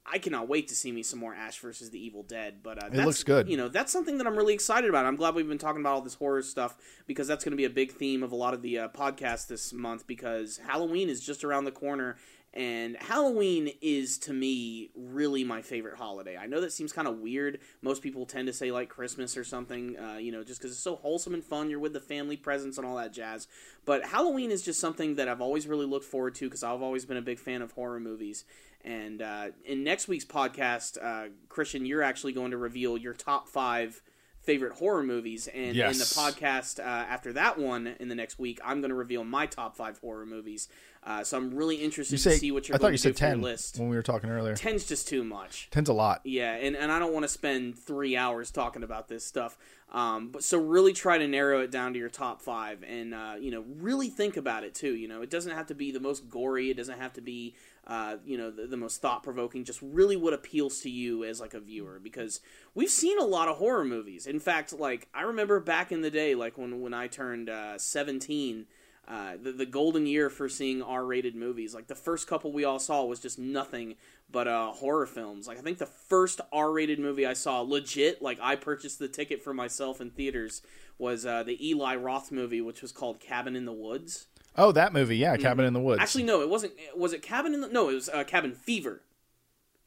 [0.04, 2.90] I cannot wait to see me some more Ash versus the Evil Dead, but uh,
[2.90, 3.48] that's, looks good.
[3.48, 5.06] You know, that's something that I'm really excited about.
[5.06, 7.66] I'm glad we've been talking about all this horror stuff because that's going to be
[7.66, 10.08] a big theme of a lot of the uh, podcasts this month.
[10.08, 12.18] Because Halloween is just around the corner,
[12.54, 16.36] and Halloween is to me really my favorite holiday.
[16.36, 17.60] I know that seems kind of weird.
[17.82, 20.84] Most people tend to say like Christmas or something, uh, you know, just because it's
[20.84, 21.70] so wholesome and fun.
[21.70, 23.48] You're with the family presents and all that jazz.
[23.86, 27.06] But Halloween is just something that I've always really looked forward to because I've always
[27.06, 28.44] been a big fan of horror movies.
[28.84, 33.48] And uh, in next week's podcast, uh, Christian, you're actually going to reveal your top
[33.48, 34.02] five
[34.42, 35.48] favorite horror movies.
[35.48, 38.96] And in the podcast uh, after that one in the next week, I'm going to
[38.96, 40.68] reveal my top five horror movies.
[41.04, 43.02] Uh, so I'm really interested say to see what you're I thought going you to
[43.02, 43.80] said do your ten list.
[43.80, 44.54] when we were talking earlier.
[44.56, 45.68] Ten's just too much.
[45.72, 46.22] Ten's a lot.
[46.24, 49.58] Yeah, and, and I don't want to spend three hours talking about this stuff.
[49.92, 53.34] Um, but so really try to narrow it down to your top five, and uh,
[53.40, 54.96] you know really think about it too.
[54.96, 56.70] You know, it doesn't have to be the most gory.
[56.70, 57.56] It doesn't have to be
[57.88, 59.66] uh, you know the, the most thought provoking.
[59.66, 62.42] Just really what appeals to you as like a viewer, because
[62.76, 64.28] we've seen a lot of horror movies.
[64.28, 67.80] In fact, like I remember back in the day, like when when I turned uh,
[67.80, 68.68] seventeen.
[69.12, 71.76] Uh, the, the golden year for seeing R-rated movies.
[71.76, 73.96] Like the first couple we all saw was just nothing
[74.32, 75.50] but uh, horror films.
[75.50, 79.44] Like I think the first R-rated movie I saw, legit, like I purchased the ticket
[79.44, 80.62] for myself in theaters,
[80.98, 84.28] was uh, the Eli Roth movie, which was called Cabin in the Woods.
[84.56, 85.98] Oh, that movie, yeah, Cabin in the Woods.
[85.98, 86.04] Mm-hmm.
[86.04, 86.74] Actually, no, it wasn't.
[86.96, 87.68] Was it Cabin in the?
[87.68, 89.02] No, it was uh, Cabin Fever.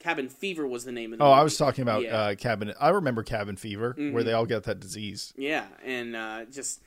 [0.01, 1.41] Cabin Fever was the name of the oh, movie.
[1.41, 2.11] I was talking about Yeah.
[2.11, 2.33] Mm-hmm.
[2.33, 2.75] uh, Cabin.
[2.79, 5.33] I remember Cabin Fever, where they all get that disease.
[5.35, 6.83] Yeah, and uh, just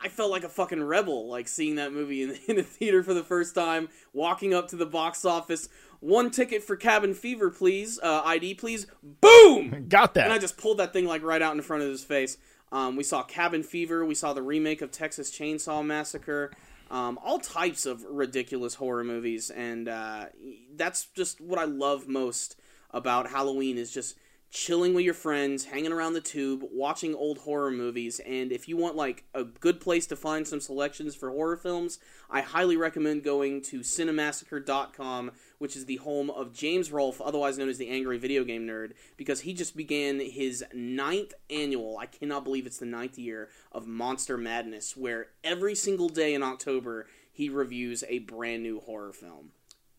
[0.00, 3.14] I felt like a fucking rebel, like seeing that movie in, in a theater for
[3.14, 5.68] the first time, walking up to the box office.
[6.00, 7.98] One ticket for Cabin Fever, please.
[8.00, 8.86] Uh, ID, please.
[9.02, 9.86] Boom!
[9.88, 10.24] Got that.
[10.24, 12.38] And I just pulled that thing like right out in front of his face.
[12.70, 14.04] Um, we saw Cabin Fever.
[14.04, 16.52] We saw the remake of Texas Chainsaw Massacre.
[16.90, 20.26] Um, all types of ridiculous horror movies, and uh,
[20.74, 22.56] that's just what I love most
[22.90, 24.16] about Halloween is just
[24.50, 28.20] chilling with your friends, hanging around the tube, watching old horror movies.
[28.20, 31.98] And if you want like a good place to find some selections for horror films,
[32.30, 37.68] I highly recommend going to cinemassacre.com, which is the home of James Rolfe, otherwise known
[37.68, 42.44] as the Angry Video Game Nerd, because he just began his ninth annual, I cannot
[42.44, 47.48] believe it's the ninth year, of Monster Madness, where every single day in October he
[47.48, 49.50] reviews a brand new horror film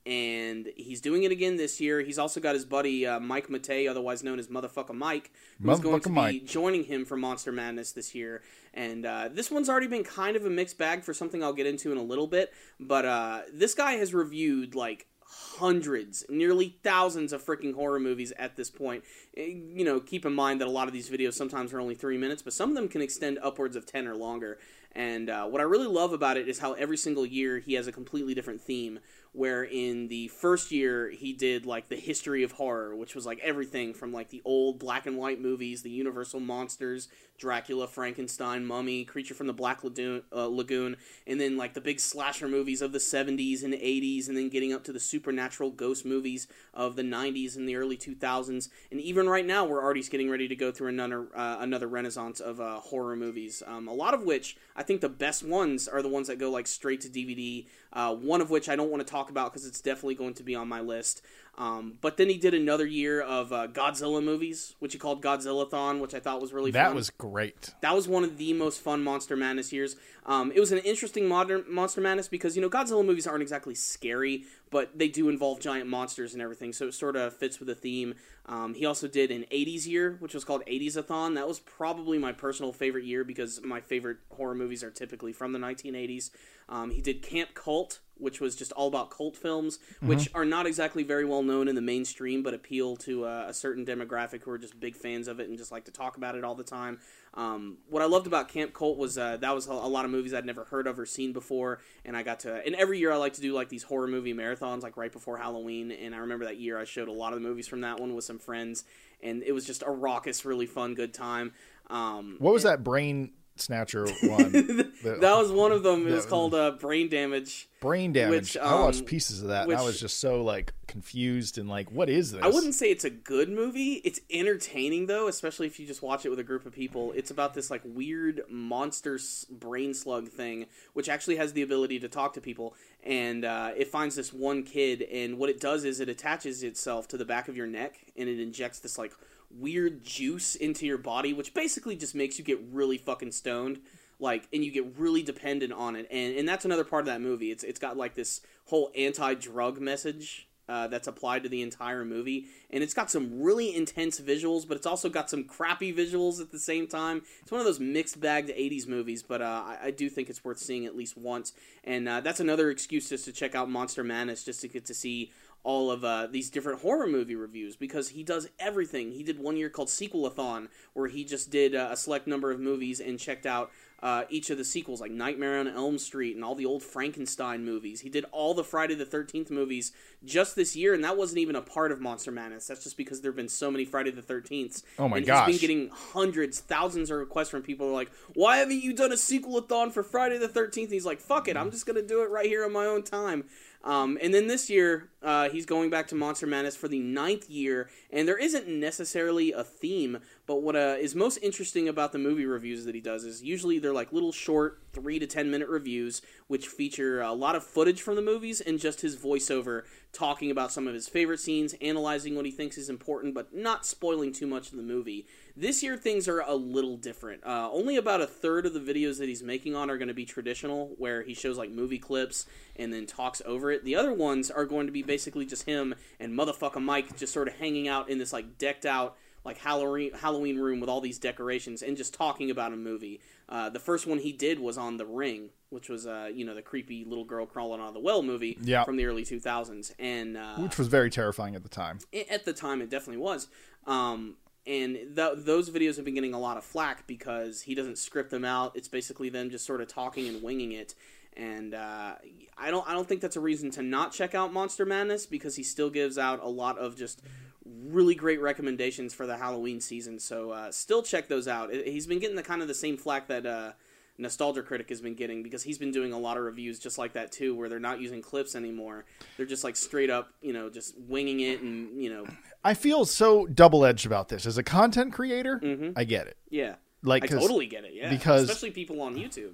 [0.09, 2.01] and he's doing it again this year.
[2.01, 5.99] He's also got his buddy uh, Mike Matei, otherwise known as Motherfucker Mike, who's going
[5.99, 8.41] Motherfucker to be joining him for Monster Madness this year.
[8.73, 11.67] And uh, this one's already been kind of a mixed bag for something I'll get
[11.67, 12.51] into in a little bit.
[12.79, 18.55] But uh, this guy has reviewed like hundreds, nearly thousands of freaking horror movies at
[18.55, 19.03] this point.
[19.37, 19.45] Eh,
[19.75, 22.17] You know, keep in mind that a lot of these videos sometimes are only three
[22.17, 24.57] minutes, but some of them can extend upwards of 10 or longer.
[24.93, 27.85] And uh, what I really love about it is how every single year he has
[27.85, 28.99] a completely different theme.
[29.31, 33.39] Where in the first year he did like the history of horror, which was like
[33.39, 37.07] everything from like the old black and white movies, the Universal monsters,
[37.39, 41.99] Dracula, Frankenstein, Mummy, Creature from the Black Lagoon, uh, Lagoon, and then like the big
[41.99, 46.05] slasher movies of the 70s and 80s, and then getting up to the supernatural ghost
[46.05, 48.69] movies of the 90s and the early 2000s.
[48.91, 52.39] And even right now, we're already getting ready to go through another uh, another renaissance
[52.39, 53.63] of uh, horror movies.
[53.65, 56.49] Um, a lot of which I think the best ones are the ones that go
[56.51, 57.65] like straight to DVD.
[57.91, 60.43] Uh, one of which I don't want to talk about because it's definitely going to
[60.43, 61.23] be on my list.
[61.59, 65.99] Um, but then he did another year of uh, Godzilla movies, which he called Godzillathon,
[65.99, 66.81] which I thought was really fun.
[66.81, 66.95] That fun.
[66.95, 67.73] was great.
[67.81, 69.97] That was one of the most fun Monster Madness years.
[70.25, 73.75] Um, it was an interesting modern Monster Madness because you know Godzilla movies aren't exactly
[73.75, 77.67] scary, but they do involve giant monsters and everything, so it sort of fits with
[77.67, 78.15] the theme.
[78.45, 81.33] Um, he also did an '80s year, which was called '80s-a-thon.
[81.33, 85.51] That was probably my personal favorite year because my favorite horror movies are typically from
[85.51, 86.29] the 1980s.
[86.69, 90.67] Um, he did Camp Cult, which was just all about cult films, which are not
[90.67, 94.51] exactly very well known in the mainstream, but appeal to uh, a certain demographic who
[94.51, 96.63] are just big fans of it and just like to talk about it all the
[96.63, 96.99] time.
[97.33, 100.11] Um, what I loved about Camp Cult was uh, that was a, a lot of
[100.11, 102.65] movies I'd never heard of or seen before, and I got to.
[102.65, 105.37] And every year I like to do like these horror movie marathons, like right before
[105.37, 105.91] Halloween.
[105.91, 108.15] And I remember that year I showed a lot of the movies from that one
[108.15, 108.83] with some friends,
[109.21, 111.53] and it was just a raucous, really fun, good time.
[111.89, 114.51] Um, What was that brain snatcher one?
[114.51, 114.89] The-
[115.21, 116.07] that was one of them.
[116.07, 117.69] It was called uh, Brain Damage.
[117.79, 118.55] brain damage.
[118.55, 121.69] which, I watched um, pieces of that, and I was just so like confused and
[121.69, 122.41] like, what is this?
[122.43, 124.01] I wouldn't say it's a good movie.
[124.03, 127.13] It's entertaining though, especially if you just watch it with a group of people.
[127.15, 131.99] It's about this like weird monster s- brain slug thing, which actually has the ability
[131.99, 135.85] to talk to people, and uh, it finds this one kid, and what it does
[135.85, 139.13] is it attaches itself to the back of your neck, and it injects this like
[139.51, 143.79] weird juice into your body, which basically just makes you get really fucking stoned.
[144.21, 147.21] Like, and you get really dependent on it, and and that's another part of that
[147.21, 147.51] movie.
[147.51, 152.45] It's it's got like this whole anti-drug message uh, that's applied to the entire movie,
[152.69, 156.51] and it's got some really intense visuals, but it's also got some crappy visuals at
[156.51, 157.23] the same time.
[157.41, 160.43] It's one of those mixed bagged '80s movies, but uh, I, I do think it's
[160.43, 164.03] worth seeing at least once, and uh, that's another excuse just to check out Monster
[164.03, 165.31] Madness, just to get to see
[165.63, 169.11] all of uh, these different horror movie reviews because he does everything.
[169.11, 172.59] He did one year called Sequelathon, where he just did uh, a select number of
[172.59, 176.45] movies and checked out uh, each of the sequels, like Nightmare on Elm Street and
[176.45, 178.01] all the old Frankenstein movies.
[178.01, 179.91] He did all the Friday the 13th movies
[180.23, 182.67] just this year, and that wasn't even a part of Monster Madness.
[182.67, 184.83] That's just because there have been so many Friday the 13ths.
[184.97, 185.47] Oh my and gosh.
[185.47, 188.93] He's been getting hundreds, thousands of requests from people who are like, why haven't you
[188.93, 190.83] done a sequel-a-thon for Friday the 13th?
[190.83, 192.85] And he's like, fuck it, I'm just going to do it right here on my
[192.85, 193.43] own time.
[193.81, 197.49] Um, and then this year, uh, he's going back to Monster Madness for the ninth
[197.49, 202.17] year, and there isn't necessarily a theme, but what uh, is most interesting about the
[202.17, 205.69] movie reviews that he does is usually they're like little short, three to ten minute
[205.69, 210.51] reviews, which feature a lot of footage from the movies and just his voiceover talking
[210.51, 214.33] about some of his favorite scenes, analyzing what he thinks is important, but not spoiling
[214.33, 215.25] too much of the movie.
[215.55, 217.43] This year, things are a little different.
[217.45, 220.13] Uh, only about a third of the videos that he's making on are going to
[220.13, 223.83] be traditional, where he shows like movie clips and then talks over it.
[223.83, 227.47] The other ones are going to be basically just him and motherfucker Mike just sort
[227.47, 231.17] of hanging out in this like decked out like Halloween Halloween room with all these
[231.17, 233.21] decorations and just talking about a movie.
[233.47, 236.53] Uh, the first one he did was on The Ring, which was uh, you know
[236.53, 238.83] the creepy little girl crawling out of the well movie Yeah.
[238.83, 241.99] from the early 2000s, and uh, which was very terrifying at the time.
[242.13, 243.47] I- at the time it definitely was
[243.87, 244.35] um,
[244.69, 248.29] and th- those videos have been getting a lot of flack because he doesn't script
[248.29, 250.95] them out it's basically them just sort of talking and winging it
[251.37, 252.15] and uh,
[252.57, 255.55] I don't I don't think that's a reason to not check out Monster Madness because
[255.55, 257.21] he still gives out a lot of just
[257.65, 260.19] really great recommendations for the Halloween season.
[260.19, 261.73] So uh, still check those out.
[261.73, 263.71] He's been getting the kind of the same flack that uh,
[264.19, 267.13] Nostalgia Critic has been getting because he's been doing a lot of reviews just like
[267.13, 269.05] that too, where they're not using clips anymore.
[269.37, 272.25] They're just like straight up, you know, just winging it and you know,
[272.63, 274.45] I feel so double edged about this.
[274.45, 275.61] As a content creator,
[275.95, 276.37] I get it.
[276.49, 276.75] yeah.
[277.01, 277.93] Like, I totally get it.
[277.93, 279.53] Yeah, because- especially people on YouTube.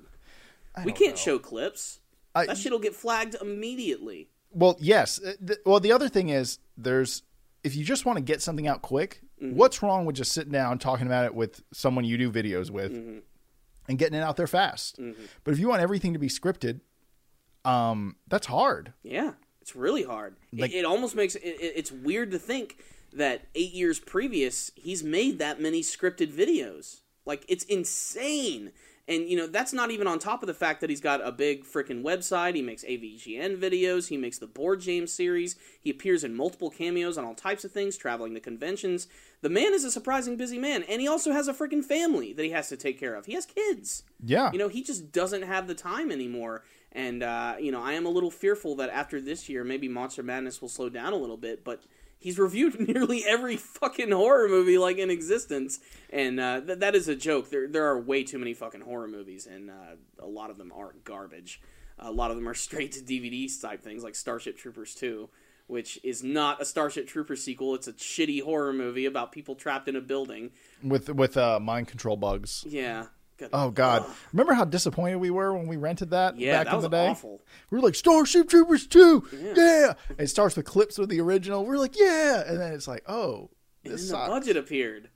[0.84, 1.16] We can't know.
[1.16, 2.00] show clips.
[2.34, 4.30] I- that shit'll get flagged immediately.
[4.52, 5.22] Well, yes.
[5.24, 5.34] Uh,
[5.66, 7.22] Well, the other thing is, there's
[7.64, 9.58] if you just want to get something out quick, Mm-hmm.
[9.58, 12.94] what's wrong with just sitting down talking about it with someone you do videos with
[12.94, 13.18] Mm-hmm.
[13.88, 15.00] And getting it out there fast?
[15.44, 16.82] But if you want everything to be scripted,
[17.64, 18.94] um, that's hard.
[19.04, 20.36] Yeah, it's really hard.
[20.54, 22.78] It- Like- it, almost makes it, it- it's weird to think
[23.14, 27.02] that eight years previous he's made that many scripted videos.
[27.26, 28.72] Like it's insane.
[29.08, 31.32] And you know that's not even on top of the fact that he's got a
[31.32, 32.56] big freaking website.
[32.56, 34.08] He makes AVGN videos.
[34.08, 35.56] He makes the Board James series.
[35.80, 39.08] He appears in multiple cameos on all types of things, traveling to conventions.
[39.42, 42.44] The man is a surprising busy man, and he also has a freaking family that
[42.44, 43.28] he has to take care of.
[43.28, 44.04] He has kids.
[44.24, 44.52] Yeah.
[44.52, 46.64] You know, he just doesn't have the time anymore.
[46.92, 50.24] And uh, you know, I am a little fearful that after this year, maybe Monster
[50.24, 51.64] Madness will slow down a little bit.
[51.64, 51.84] But
[52.26, 57.08] he's reviewed nearly every fucking horror movie like in existence, and uh, th- that is
[57.08, 57.52] a joke.
[57.52, 60.74] There, there are way too many fucking horror movies, and uh, a lot of them
[60.76, 61.62] are garbage.
[62.00, 65.30] A lot of them are straight to DVD type things, like Starship Troopers 2,
[65.68, 67.76] which is not a Starship Troopers sequel.
[67.76, 70.50] It's a shitty horror movie about people trapped in a building.
[70.84, 72.66] with with uh, mind control bugs.
[72.68, 73.06] Yeah.
[73.38, 74.04] Good- Oh God!
[74.06, 74.16] Ugh.
[74.34, 77.08] Remember how disappointed we were when we rented that Yeah, back that in the day?
[77.10, 77.42] awful.
[77.70, 79.54] We were like Starship Troopers two, Yeah.
[79.56, 79.94] yeah.
[80.18, 81.66] It starts with clips of the original.
[81.66, 83.50] We're like, yeah, and then it's like, oh,
[83.84, 85.10] And this the budget appeared.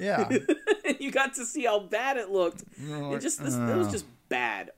[0.00, 0.28] Yeah,
[1.00, 2.62] you got to see how bad it looked.
[2.78, 3.92] It just this, it was uh.
[3.92, 4.70] just bad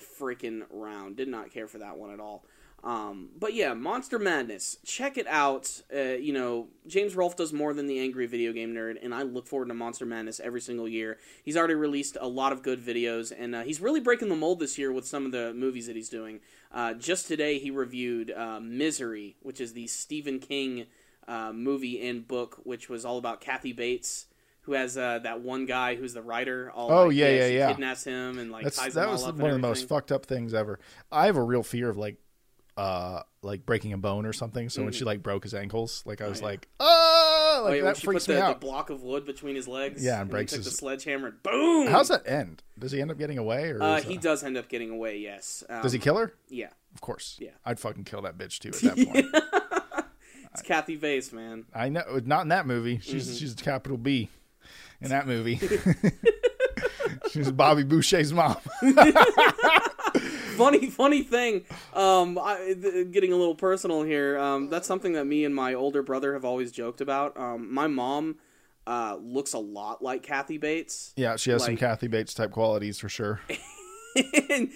[0.00, 1.16] freaking round.
[1.16, 2.44] Did not care for that one at all.
[2.82, 4.78] Um, but yeah, Monster Madness.
[4.84, 5.82] Check it out.
[5.94, 9.22] Uh, you know, James Rolfe does more than the angry video game nerd, and I
[9.22, 11.18] look forward to Monster Madness every single year.
[11.44, 14.60] He's already released a lot of good videos, and uh, he's really breaking the mold
[14.60, 16.40] this year with some of the movies that he's doing.
[16.72, 20.86] Uh, just today, he reviewed uh, Misery, which is the Stephen King
[21.28, 24.26] uh, movie and book, which was all about Kathy Bates.
[24.70, 26.70] Who has uh, that one guy who's the writer?
[26.72, 27.68] All Oh, like, yeah, yeah, yeah.
[27.72, 30.26] Kidnaps him and like that was all up one of and the most fucked up
[30.26, 30.78] things ever.
[31.10, 32.18] I have a real fear of like,
[32.76, 34.68] uh, like breaking a bone or something.
[34.68, 36.44] So when she like broke his ankles, like I was Mm-hmm.
[36.44, 36.50] yeah.
[36.50, 38.60] like, oh, Oh, like yeah, when that she freaks put me the, the out.
[38.60, 40.04] block of wood between his legs.
[40.04, 41.88] Yeah, and he breaks took his- the sledgehammer and boom.
[41.88, 42.62] How's that end?
[42.78, 45.18] Does he end up getting away, or Uh, he does end up getting away.
[45.18, 45.64] Yes.
[45.68, 46.32] Um, Does he kill her?
[46.48, 46.68] Yeah.
[46.94, 47.38] Of course.
[47.40, 47.50] Yeah.
[47.64, 50.04] I'd fucking kill that bitch too at that point.
[50.52, 51.64] It's Kathy Bates, man.
[51.72, 52.98] I know, not in that movie.
[53.00, 53.36] She's Mm-hmm.
[53.36, 54.28] she's capital B
[55.00, 55.60] in that movie.
[57.30, 58.56] she's Bobby Boucher's mom.
[60.56, 65.24] funny funny thing um I, th- getting a little personal here um that's something that
[65.24, 68.36] me and my older brother have always joked about um my mom
[68.86, 72.98] uh looks a lot like kathy bates Yeah, she has some Kathy Bates type qualities
[72.98, 73.40] for sure.
[74.50, 74.70] and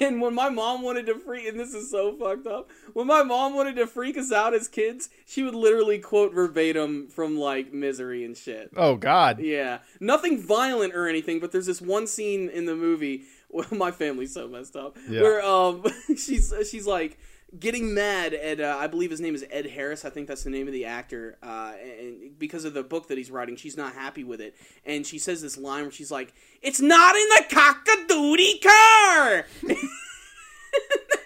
[0.00, 3.22] and when my mom wanted to freak and this is so fucked up when my
[3.22, 7.72] mom wanted to freak us out as kids she would literally quote verbatim from like
[7.72, 9.40] misery and shit Oh God.
[9.40, 13.24] Yeah, nothing violent or anything, but there's this one scene in the movie.
[13.48, 14.96] Well, my family's so messed up.
[15.08, 15.22] Yeah.
[15.22, 17.18] Where um, she's she's like
[17.58, 20.04] getting mad at uh, I believe his name is Ed Harris.
[20.04, 21.38] I think that's the name of the actor.
[21.42, 25.06] Uh, and because of the book that he's writing, she's not happy with it, and
[25.06, 26.32] she says this line where she's like,
[26.62, 29.46] "It's not in the cockadoodie car."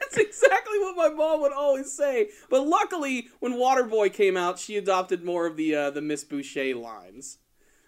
[0.00, 2.28] That's exactly what my mom would always say.
[2.48, 6.74] But luckily, when Waterboy came out, she adopted more of the uh, the Miss Boucher
[6.74, 7.38] lines.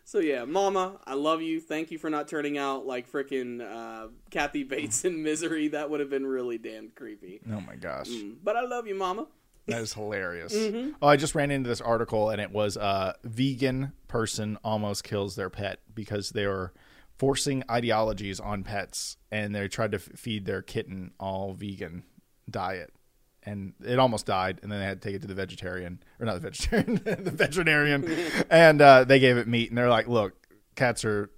[0.06, 1.60] So yeah, Mama, I love you.
[1.60, 5.66] Thank you for not turning out like frickin' uh, Kathy Bates in Misery.
[5.66, 7.40] That would have been really damn creepy.
[7.52, 8.08] Oh my gosh.
[8.42, 9.26] But I love you, Mama.
[9.66, 10.54] That is hilarious.
[10.54, 10.90] Mm-hmm.
[11.02, 15.34] Oh, I just ran into this article and it was a vegan person almost kills
[15.34, 16.72] their pet because they were
[17.18, 22.04] forcing ideologies on pets and they tried to f- feed their kitten all vegan
[22.48, 22.92] diet.
[23.46, 26.26] And it almost died, and then they had to take it to the vegetarian, or
[26.26, 28.04] not the vegetarian, the veterinarian,
[28.50, 29.68] and uh, they gave it meat.
[29.68, 30.34] And they're like, "Look,
[30.74, 31.30] cats are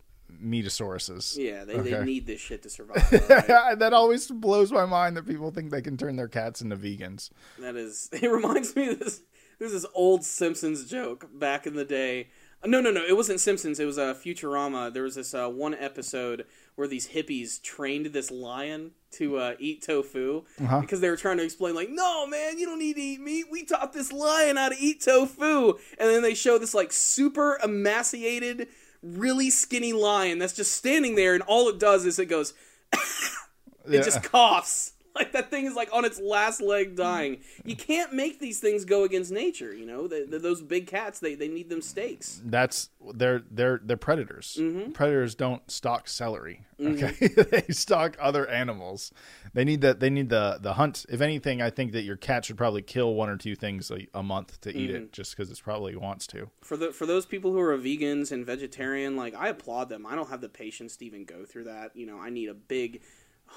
[0.43, 3.13] meatosauruses." Yeah, they, they need this shit to survive.
[3.31, 3.79] alright?
[3.79, 7.31] that always blows my mind that people think they can turn their cats into vegans.
[7.59, 8.09] That is.
[8.13, 9.23] It reminds me of this.
[9.59, 12.29] There's this old Simpsons joke back in the day.
[12.65, 13.05] No, no, no.
[13.05, 13.79] It wasn't Simpsons.
[13.79, 14.93] It was a uh, Futurama.
[14.93, 16.45] There was this uh, one episode
[16.79, 20.45] where these hippies trained this lion to uh, eat tofu
[20.81, 23.47] because they were trying to explain, like, no, man, you don't need to eat meat.
[23.51, 27.59] We taught this lion how to eat tofu, and then they show this like super
[27.65, 28.69] emaciated,
[29.03, 32.55] really skinny lion that's just standing there, and all it does is it goes.
[32.93, 34.93] it just coughs.
[35.19, 37.39] Like that thing is like on its last leg dying.
[37.65, 39.75] You can't make these things go against nature.
[39.75, 42.41] You know, the, the, those big cats they, they need them steaks.
[42.45, 44.57] That's they're they're they're predators.
[44.61, 44.93] Mm-hmm.
[44.93, 46.63] Predators don't stalk celery.
[46.81, 47.11] Okay,
[47.51, 49.11] they stalk other animals.
[49.55, 51.05] They need the they need the the hunt.
[51.09, 54.07] If anything, I think that your cat should probably kill one or two things a,
[54.15, 54.97] a month to eat Mm-hmm.
[55.05, 56.49] it, just because it's probably wants to.
[56.63, 60.07] For the for those people who are vegans and vegetarian, like I applaud them.
[60.07, 61.97] I don't have the patience to even go through that.
[61.97, 63.01] You know, I need a big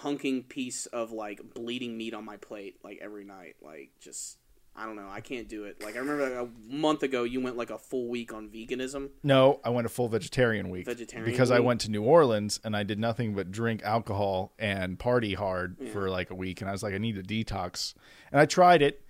[0.04, 3.56] hunking piece of like bleeding meat on my plate like every night.
[3.62, 4.38] Like just
[4.74, 5.10] I don't know.
[5.10, 5.84] I can't do it.
[5.84, 9.10] Like I remember like, a month ago you went like a full week on veganism.
[9.22, 12.76] No, I went a full vegetarian week Vegetarian because I went to New Orleans and
[12.76, 16.72] I did nothing but drink alcohol and party hard for like a week, and I
[16.74, 17.94] was like, I need a detox,
[18.32, 19.04] and I tried it.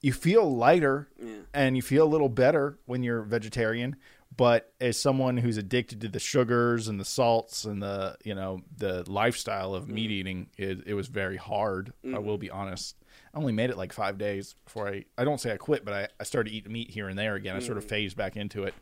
[0.00, 1.40] You feel lighter Yeah.
[1.52, 3.96] and you feel a little better when you're vegetarian,
[4.36, 8.60] But as someone who's addicted to the sugars and the salts and the you know
[8.76, 9.94] the lifestyle of mm.
[9.94, 11.92] meat eating, it, it was very hard.
[12.04, 12.22] I mm.
[12.22, 12.96] will be honest.
[13.34, 15.04] I only made it like five days before I.
[15.16, 17.56] I don't say I quit, but I, I started eating meat here and there again.
[17.56, 17.88] I sort of mm.
[17.88, 18.74] phased back into it,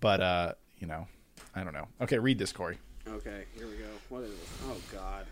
[0.00, 1.06] but uh, you know,
[1.54, 1.88] I don't know.
[2.00, 2.78] Okay, read this, Corey.
[3.06, 3.84] Okay, here we go.
[4.08, 4.48] What is this?
[4.66, 5.26] Oh God.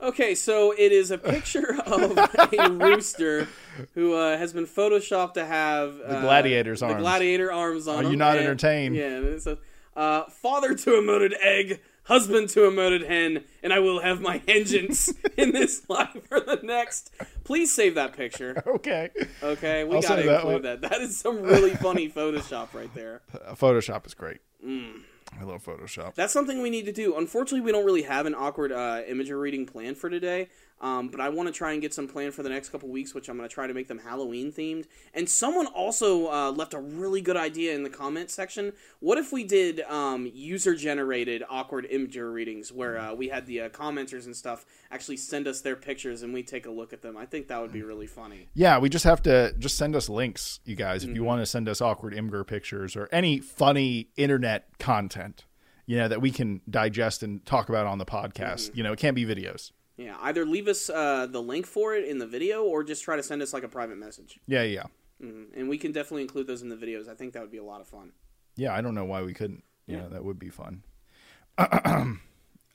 [0.00, 3.48] Okay, so it is a picture of a rooster
[3.94, 8.16] who uh, has been photoshopped to have the gladiator's the gladiator arms on Are you
[8.16, 8.94] not and- entertained?
[8.94, 9.58] Yeah, and it
[9.96, 14.20] uh, "Father to a moated egg, husband to a moated hen, and I will have
[14.20, 17.10] my vengeance in this life or the next."
[17.44, 18.62] Please save that picture.
[18.66, 19.08] Okay,
[19.42, 20.80] Okay, we I'll gotta save that include that.
[20.82, 23.22] That is some really funny Photoshop right there.
[23.34, 24.38] Uh, Photoshop is great.
[24.64, 25.00] Mm.
[25.38, 26.14] I love Photoshop.
[26.14, 27.16] That's something we need to do.
[27.16, 30.48] Unfortunately, we don't really have an awkward uh, imagery reading plan for today.
[30.80, 33.14] Um, but I want to try and get some planned for the next couple weeks,
[33.14, 34.86] which I'm going to try to make them Halloween themed.
[35.12, 38.72] And someone also uh, left a really good idea in the comment section.
[39.00, 43.62] What if we did um, user generated awkward Imgur readings where uh, we had the
[43.62, 47.02] uh, commenters and stuff actually send us their pictures and we take a look at
[47.02, 47.16] them?
[47.16, 48.48] I think that would be really funny.
[48.54, 51.10] Yeah, we just have to just send us links, you guys, Mm-hmm.
[51.10, 55.44] if you want to send us awkward Imgur pictures or any funny internet content,
[55.86, 58.68] you know, that we can digest and talk about on the podcast.
[58.68, 58.76] Mm-hmm.
[58.76, 59.72] You know, it can't be videos.
[59.98, 63.16] Yeah, either leave us uh, the link for it in the video or just try
[63.16, 64.38] to send us like a private message.
[64.46, 64.84] Yeah, yeah.
[65.20, 67.08] And we can definitely include those in the videos.
[67.08, 68.12] I think that would be a lot of fun.
[68.56, 69.64] Yeah, I don't know why we couldn't.
[69.86, 70.84] Yeah, know, that would be fun.
[71.58, 72.18] uh,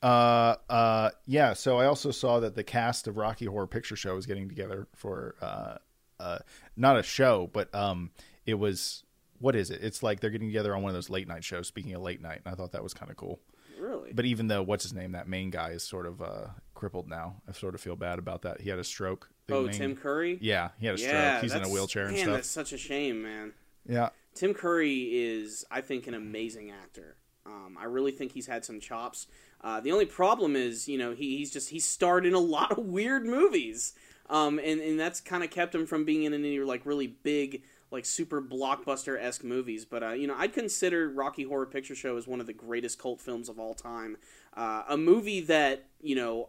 [0.02, 1.54] uh, yeah.
[1.54, 4.86] So I also saw that the cast of Rocky Horror Picture Show is getting together
[4.94, 5.76] for uh,
[6.20, 6.38] uh,
[6.76, 8.10] not a show, but um,
[8.44, 9.04] it was
[9.38, 9.82] what is it?
[9.82, 11.66] It's like they're getting together on one of those late night shows.
[11.68, 13.40] Speaking of late night, and I thought that was kind of cool.
[13.80, 14.12] Really?
[14.12, 17.36] But even though what's his name, that main guy is sort of uh, crippled now.
[17.48, 18.60] I sort of feel bad about that.
[18.60, 19.30] He had a stroke.
[19.50, 20.38] Oh, Tim Curry?
[20.40, 21.42] Yeah, he had a Yeah, stroke.
[21.42, 22.34] He's in a wheelchair and man, stuff.
[22.34, 23.52] that's such a shame, man.
[23.88, 24.08] Yeah.
[24.34, 27.16] Tim Curry is, I think, an amazing actor.
[27.46, 29.26] Um, I really think he's had some chops.
[29.62, 32.72] Uh, the only problem is, you know, he, he's just he's starred in a lot
[32.72, 33.92] of weird movies,
[34.30, 37.62] um, and and that's kind of kept him from being in any like really big,
[37.90, 39.84] like super blockbuster esque movies.
[39.84, 42.98] But uh, you know, I'd consider Rocky Horror Picture Show as one of the greatest
[42.98, 44.16] cult films of all time.
[44.54, 46.48] Uh, a movie that you know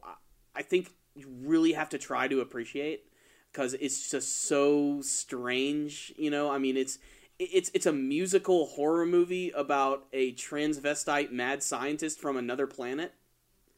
[0.56, 3.06] I- think you really have to try to appreciate
[3.52, 6.14] because it's just so strange.
[6.18, 7.00] You know, I mean, it's
[7.40, 13.14] it's it's a musical horror movie about a transvestite mad scientist from another planet.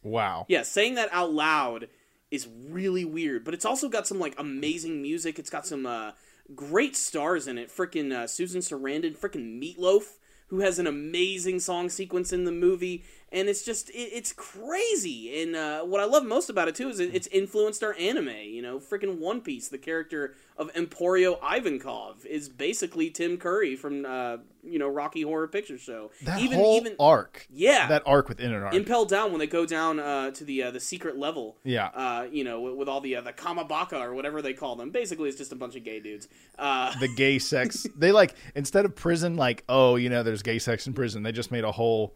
[0.03, 0.45] Wow.
[0.47, 1.87] Yeah, saying that out loud
[2.31, 5.39] is really weird, but it's also got some like amazing music.
[5.39, 6.11] It's got some uh,
[6.55, 7.69] great stars in it.
[7.69, 10.17] Freaking uh, Susan Sarandon, freaking Meatloaf,
[10.47, 15.41] who has an amazing song sequence in the movie, and it's just it, it's crazy.
[15.41, 18.29] And uh, what I love most about it too is it, it's influenced our anime.
[18.29, 19.67] You know, freaking One Piece.
[19.67, 25.47] The character of Emporio Ivankov is basically Tim Curry from uh, you know Rocky Horror
[25.47, 26.11] Picture Show.
[26.23, 27.47] That even whole even arc.
[27.49, 27.87] Yeah.
[27.87, 28.73] That arc within an arc.
[28.73, 31.57] Impel Down when they go down uh, to the uh, the secret level.
[31.63, 31.87] Yeah.
[31.87, 34.89] Uh, you know, with, with all the uh, the Kamabaka or whatever they call them.
[34.89, 36.29] Basically, it's just a bunch of gay dudes.
[36.57, 37.85] Uh, the gay sex.
[37.97, 41.23] they like instead of prison, like oh, you know, there's gay sex in prison.
[41.23, 42.15] They just made a whole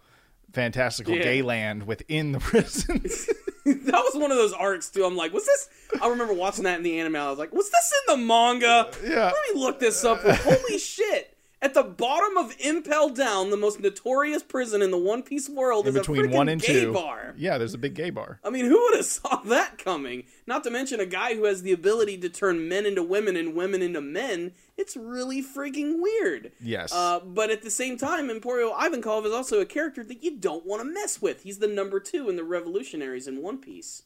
[0.54, 1.24] fantastical Yeah.
[1.24, 3.02] gay land within the prison.
[3.66, 5.06] that was one of those arcs too.
[5.06, 5.70] I'm like, was this?
[6.02, 7.16] I remember watching that in the anime.
[7.16, 8.90] I was like, was this in the manga?
[9.04, 9.26] Yeah.
[9.32, 10.20] Let me look this up.
[10.24, 11.31] Holy shit!
[11.64, 15.86] At the bottom of Impel Down, the most notorious prison in the One Piece world,
[15.86, 16.92] in is a between freaking one and gay two.
[16.94, 17.36] bar.
[17.38, 18.40] Yeah, there's a big gay bar.
[18.44, 20.24] I mean, who would have saw that coming?
[20.48, 23.54] Not to mention a guy who has the ability to turn men into women and
[23.54, 24.54] women into men.
[24.76, 26.52] It's really freaking weird.
[26.60, 26.92] Yes.
[26.92, 30.66] Uh, but at the same time, Emporio Ivankov is also a character that you don't
[30.66, 31.44] want to mess with.
[31.44, 34.02] He's the number two in the Revolutionaries in One Piece.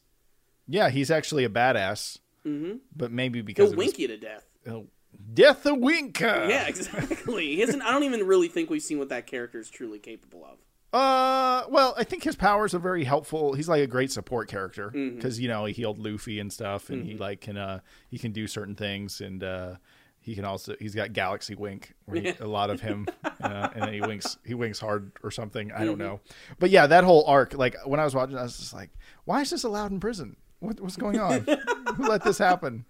[0.68, 2.18] Yeah, he's actually a badass.
[2.46, 2.76] Mm-hmm.
[2.94, 4.44] But maybe because He'll of his- you to death.
[4.64, 4.88] he'll-
[5.34, 6.46] Death a winker.
[6.48, 7.46] Yeah, exactly.
[7.54, 10.44] He hasn't, I don't even really think we've seen what that character is truly capable
[10.44, 10.58] of.
[10.92, 13.52] Uh, well, I think his powers are very helpful.
[13.54, 15.16] He's like a great support character Mm-hmm.
[15.16, 18.32] because you know he healed Luffy and stuff, and he like can uh he can
[18.32, 19.74] do certain things, and uh
[20.20, 23.06] he can also he's got Galaxy Wink, where he, a lot of him,
[23.40, 25.70] uh, and then he winks he winks hard or something.
[25.72, 25.84] I Mm-hmm.
[25.86, 26.20] don't know,
[26.58, 27.52] but yeah, that whole arc.
[27.54, 28.90] Like when I was watching, I was just like,
[29.24, 30.36] why is this allowed in prison?
[30.60, 31.46] What, what's going on?
[31.96, 32.86] Who let this happen?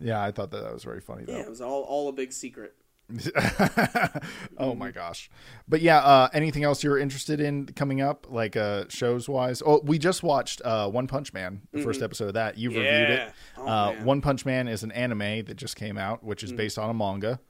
[0.00, 1.32] Yeah, I thought that, that was very funny though.
[1.34, 2.74] Yeah, it was all, all a big secret.
[4.58, 5.30] oh my gosh
[5.66, 9.80] but yeah uh anything else you're interested in coming up like uh shows wise oh
[9.82, 13.18] we just watched uh one punch man the first episode of that you've reviewed it
[13.18, 13.28] Mm-hmm.
[13.28, 13.32] Yeah.
[13.64, 13.92] Oh, uh.
[13.92, 14.04] Mm-hmm.
[14.04, 16.94] one punch man is an anime that just came out which is based on a
[16.94, 17.40] manga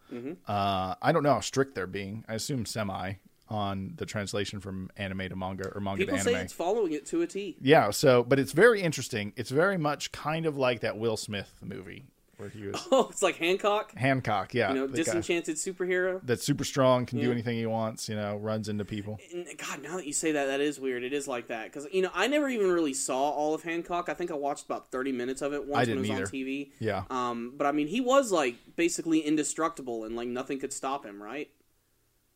[0.46, 3.14] uh i don't know how strict they're being i assume semi
[3.48, 6.92] on the translation from anime to manga or manga People to say anime it's following
[6.92, 7.56] it to a T.
[7.60, 11.52] yeah so but it's very interesting it's very much kind of like that will smith
[11.62, 12.06] movie
[12.38, 13.92] where he was Oh, it's like Hancock.
[13.96, 14.54] Hancock.
[14.54, 16.20] Yeah, You know, guy disenchanted superhero.
[16.24, 18.08] that's super strong, can do anything he wants.
[18.08, 19.18] You know, runs into people.
[19.32, 21.02] And God, now that you say that, that is weird.
[21.02, 24.08] It is like that because you know I never even really saw all of Hancock.
[24.08, 26.22] I think I watched about thirty minutes of it once when it was either.
[26.24, 26.70] on TV.
[26.78, 27.04] Yeah.
[27.10, 31.22] Um, but I mean, he was like basically indestructible and like nothing could stop him,
[31.22, 31.48] right?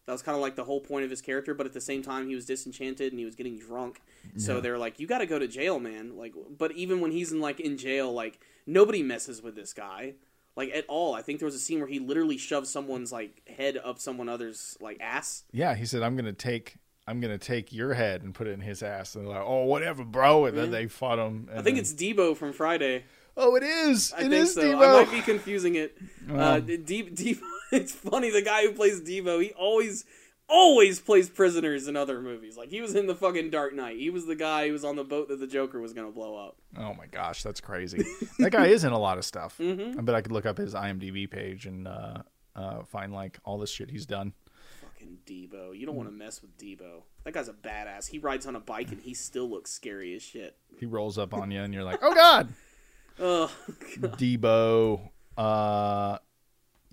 [0.07, 2.03] That was kind of like the whole point of his character, but at the same
[2.03, 4.01] time, he was disenchanted and he was getting drunk.
[4.37, 7.31] So they're like, "You got to go to jail, man!" Like, but even when he's
[7.33, 10.15] in like in jail, like nobody messes with this guy,
[10.57, 11.15] like at all.
[11.15, 14.29] I think there was a scene where he literally shoved someone's like head up someone
[14.29, 15.45] other's like ass.
[15.53, 18.61] Yeah, he said, "I'm gonna take." I'm gonna take your head and put it in
[18.61, 21.49] his ass, and they're like, "Oh, whatever, bro." And then they fought him.
[21.53, 23.03] I think it's Debo from Friday.
[23.37, 24.13] Oh, it is.
[24.13, 24.63] I It think is so.
[24.63, 25.01] Devo.
[25.01, 25.97] I might be confusing it.
[26.33, 27.41] Uh, D- Debo.
[27.79, 28.31] It's funny.
[28.31, 30.05] The guy who plays Debo, he always,
[30.49, 32.57] always plays prisoners in other movies.
[32.57, 33.97] Like he was in the fucking Dark Knight.
[33.97, 36.37] He was the guy who was on the boat that the Joker was gonna blow
[36.37, 36.57] up.
[36.79, 38.05] Oh my gosh, that's crazy.
[38.39, 39.57] that guy is in a lot of stuff.
[39.63, 39.99] Mm-hmm.
[39.99, 42.19] I bet I could look up his IMDb page and uh,
[42.55, 44.35] uh, find like all this shit he's done.
[44.83, 45.77] Fucking Debo.
[45.79, 47.03] You don't want to mess with Debo.
[47.25, 48.09] That guy's a badass.
[48.09, 50.57] He rides on a bike and he still looks scary as shit.
[50.79, 52.49] He rolls up on you, and you're like, "Oh God,
[53.19, 53.51] Ugh.
[53.99, 55.09] Debo."
[55.39, 56.19] Uh,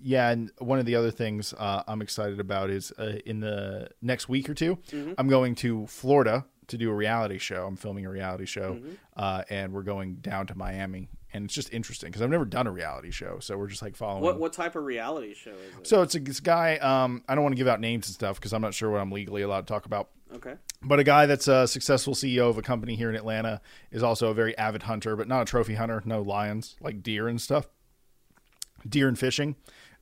[0.02, 3.88] yeah, and one of the other things uh, I'm excited about is uh, in the
[4.02, 5.12] next week or 2 Mm-hmm.
[5.18, 7.66] I'm going to Florida to do a reality show.
[7.66, 8.90] I'm filming a reality show, Mm-hmm.
[9.16, 11.08] uh, and we're going down to Miami.
[11.32, 13.94] And it's just interesting because I've never done a reality show, so we're just like
[13.94, 14.24] following.
[14.24, 15.86] What what type of reality show is it?
[15.86, 16.76] So it's a this guy.
[16.78, 19.00] Um, I don't want to give out names and stuff because I'm not sure what
[19.00, 20.08] I'm legally allowed to talk about.
[20.34, 20.54] okay.
[20.82, 23.60] But a guy that's a successful CEO of a company here in Atlanta
[23.92, 26.02] is also a very avid hunter, but not a trophy hunter.
[26.04, 27.68] No lions, like deer and stuff.
[28.88, 29.56] Deer and fishing,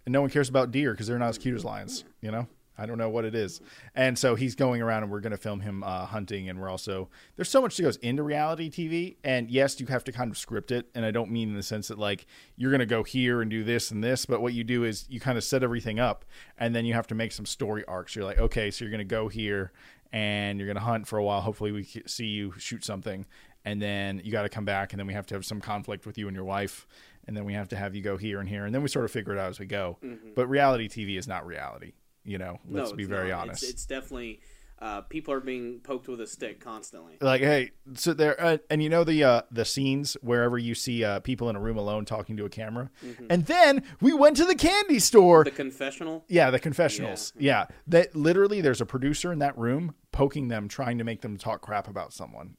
[0.08, 2.02] and no one cares about deer because they're not as cute as lions.
[2.22, 2.48] You know,
[2.78, 3.60] I don't know what it is.
[3.94, 6.48] And so he's going around, and we're going to film him uh, hunting.
[6.48, 10.04] And we're also there's so much that goes into reality TV, and yes, you have
[10.04, 10.88] to kind of script it.
[10.94, 12.24] And I don't mean in the sense that like
[12.56, 15.04] you're going to go here and do this and this, but what you do is
[15.10, 16.24] you kind of set everything up,
[16.56, 18.16] and then you have to make some story arcs.
[18.16, 19.72] You're like, okay, so you're going to go here
[20.10, 21.42] and you're going to hunt for a while.
[21.42, 23.26] Hopefully, we see you shoot something,
[23.66, 26.06] and then you got to come back, and then we have to have some conflict
[26.06, 26.86] with you and your wife,
[27.28, 29.04] and then we have to have you go here and here, and then we sort
[29.04, 29.98] of figure it out as we go.
[30.34, 31.92] But reality TV is not reality.
[32.24, 33.42] You know, let's no, be very not.
[33.42, 33.62] honest.
[33.62, 34.40] It's, it's definitely
[34.80, 37.18] uh, people are being poked with a stick constantly.
[37.20, 41.04] like, hey, so there, uh, and you know the uh, the scenes wherever you see
[41.04, 42.90] uh, people in a room alone talking to a camera,
[43.28, 45.44] and then we went to the candy store.
[45.44, 46.24] The confessional.
[46.28, 47.34] Yeah, the confessionals.
[47.38, 47.66] Yeah.
[47.86, 51.60] That literally there's a producer in that room poking them, trying to make them talk
[51.60, 52.56] crap about someone.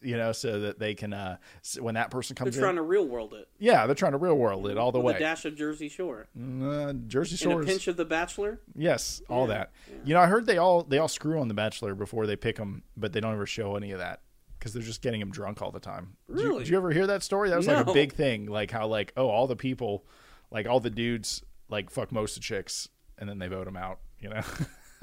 [0.00, 1.36] You know, so that they can uh
[1.78, 2.76] when that person comes, They're trying in.
[2.76, 3.48] to real world it.
[3.58, 5.16] yeah, they're trying to real world it all the with way.
[5.16, 6.26] a dash of Jersey Shore.
[6.36, 7.60] uh, Jersey And Shore.
[7.62, 8.60] a pinch of The Bachelor.
[8.74, 9.72] Yes, all that.
[10.04, 12.56] You know, I heard they all they all screw on the Bachelor before they pick
[12.56, 14.22] them, but they don't ever show any of that
[14.58, 16.16] because they're just getting them drunk all the time.
[16.30, 16.58] You- Really?
[16.60, 17.50] Did you, ever hear that story?
[17.50, 18.46] That was like a big thing.
[18.46, 20.06] Like how like oh all the people,
[20.50, 22.88] like all the dudes like fuck most of chicks,
[23.18, 23.98] and then they vote them out.
[24.18, 24.40] You know.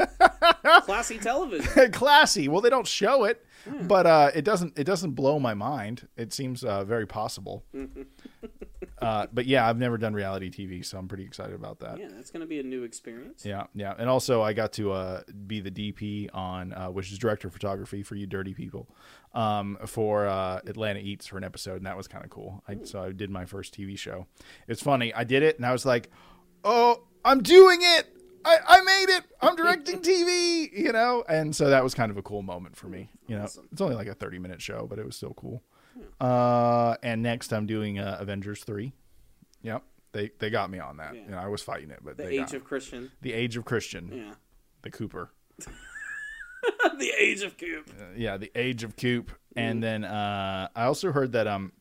[0.83, 1.91] Classy television.
[1.91, 2.47] classy.
[2.47, 3.45] Well, they don't show it,
[3.83, 4.77] but uh, it doesn't.
[4.77, 6.07] It doesn't blow my mind.
[6.17, 7.63] It seems uh, very possible.
[9.01, 11.97] uh, but yeah, I've never done reality TV, so I'm pretty excited about that.
[11.99, 13.45] yeah, that's going to be a new experience.
[13.45, 17.17] Yeah, yeah, and also I got to uh, be the DP on, uh, which is
[17.17, 18.87] director of photography for you dirty people,
[19.33, 22.63] um, for uh, Atlanta Eats for an episode, and that was kind of cool.
[22.67, 24.27] I, so I did my first TV show.
[24.67, 25.13] It's funny.
[25.13, 26.09] I did it, and I was like,
[26.63, 28.18] "Oh, I'm doing it!
[28.49, 29.23] I, I made it!
[29.41, 32.87] I'm directing TV!" You know, and so that was kind of a cool moment for
[32.87, 33.09] me.
[33.27, 35.63] You know, it's only like a 30 minute show, but it was still cool.
[36.21, 38.93] Uh, and next I'm doing uh, Avengers three.
[39.63, 39.83] Yep.
[40.11, 41.13] They, they got me on that.
[41.15, 41.21] Yeah.
[41.25, 43.11] You know, I was fighting it, but The they Age of Christian.
[43.21, 44.33] the Age of Christian, Yeah.
[44.81, 45.29] the Cooper.
[46.97, 47.89] the Age of Coop.
[47.99, 49.31] Uh, yeah, the Age of Coop.
[49.55, 51.73] And then uh, I also heard that um,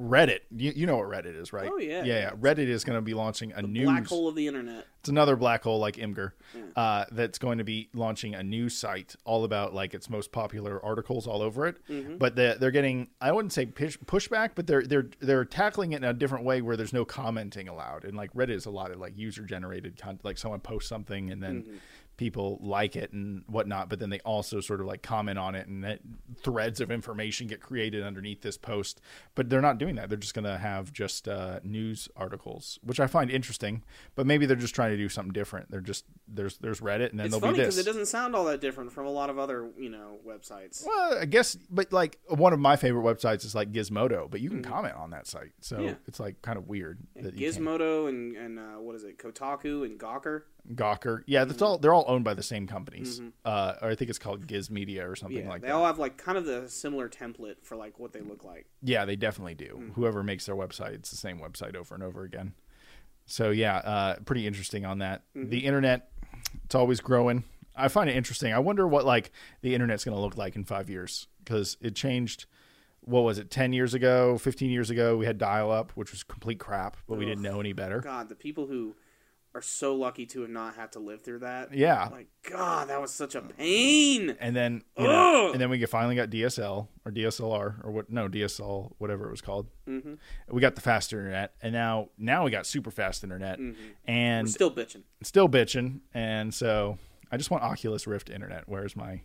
[0.00, 0.40] Reddit.
[0.56, 1.68] You, you know what Reddit is, right?
[1.72, 2.04] Oh, yeah.
[2.04, 2.30] yeah, yeah.
[2.30, 4.86] Reddit is going to be launching a new Black hole of the internet.
[5.06, 6.32] It's another black hole like Imgur.
[6.74, 10.84] Uh, that's going to be launching a new site all about like its most popular
[10.84, 11.76] articles all over it.
[11.88, 12.16] Mm-hmm.
[12.16, 15.98] But the, they're getting I wouldn't say push, pushback, but they're they're they're tackling it
[15.98, 18.04] in a different way where there's no commenting allowed.
[18.04, 20.24] And like Reddit is a lot of like user generated content.
[20.24, 21.62] Like someone posts something and then.
[21.62, 21.76] Mm-hmm.
[22.16, 25.66] People like it and whatnot, but then they also sort of like comment on it,
[25.66, 26.00] and that
[26.42, 29.02] threads of information get created underneath this post.
[29.34, 33.00] But they're not doing that; they're just going to have just uh, news articles, which
[33.00, 33.82] I find interesting.
[34.14, 35.70] But maybe they're just trying to do something different.
[35.70, 37.84] They're just there's there's Reddit, and then It's funny be because this.
[37.84, 40.86] it doesn't sound all that different from a lot of other you know websites.
[40.86, 44.48] Well, I guess, but like one of my favorite websites is like Gizmodo, but you
[44.48, 45.84] can comment on that site, so Mm-hmm.
[45.84, 45.94] Yeah.
[46.08, 47.62] it's like kind of weird that you can't.
[47.62, 50.44] Gizmodo and and uh, what is it, Kotaku and Gawker.
[50.74, 51.78] Gawker, yeah, that's all.
[51.78, 55.08] They're all owned by the same companies, uh, or I think it's called Giz Media
[55.08, 55.72] or something Yeah, like they that.
[55.72, 58.66] They all have like kind of the similar template for like what they look like.
[58.82, 59.78] Yeah, they definitely do.
[59.80, 59.94] Mm.
[59.94, 62.54] Whoever makes their website, it's the same website over and over again.
[63.26, 65.22] So yeah, uh, pretty interesting on that.
[65.36, 65.50] Mm-hmm.
[65.50, 66.10] The internet,
[66.64, 67.44] it's always growing.
[67.74, 68.52] I find it interesting.
[68.52, 69.30] I wonder what like
[69.62, 72.46] the internet's going to look like in five years because it changed.
[73.02, 73.50] What was it?
[73.50, 77.24] Ten years ago, fifteen years ago, we had dial-up, which was complete crap, but we
[77.24, 78.00] didn't know any better.
[78.00, 78.96] God, the people who
[79.56, 81.74] are so lucky to have not had to live through that.
[81.74, 82.08] Yeah.
[82.12, 84.36] Like God, that was such a pain.
[84.38, 88.10] And then you know, and then we finally got DSL or DSLR or what?
[88.10, 89.68] No, DSL, whatever it was called.
[89.88, 90.14] Mm-hmm.
[90.50, 93.74] We got the faster internet, and now now we got super fast internet, We're
[94.06, 95.02] and still bitching.
[95.22, 96.00] still bitching.
[96.12, 96.98] And so
[97.32, 98.64] I just want Oculus Rift internet.
[98.66, 99.22] Where's my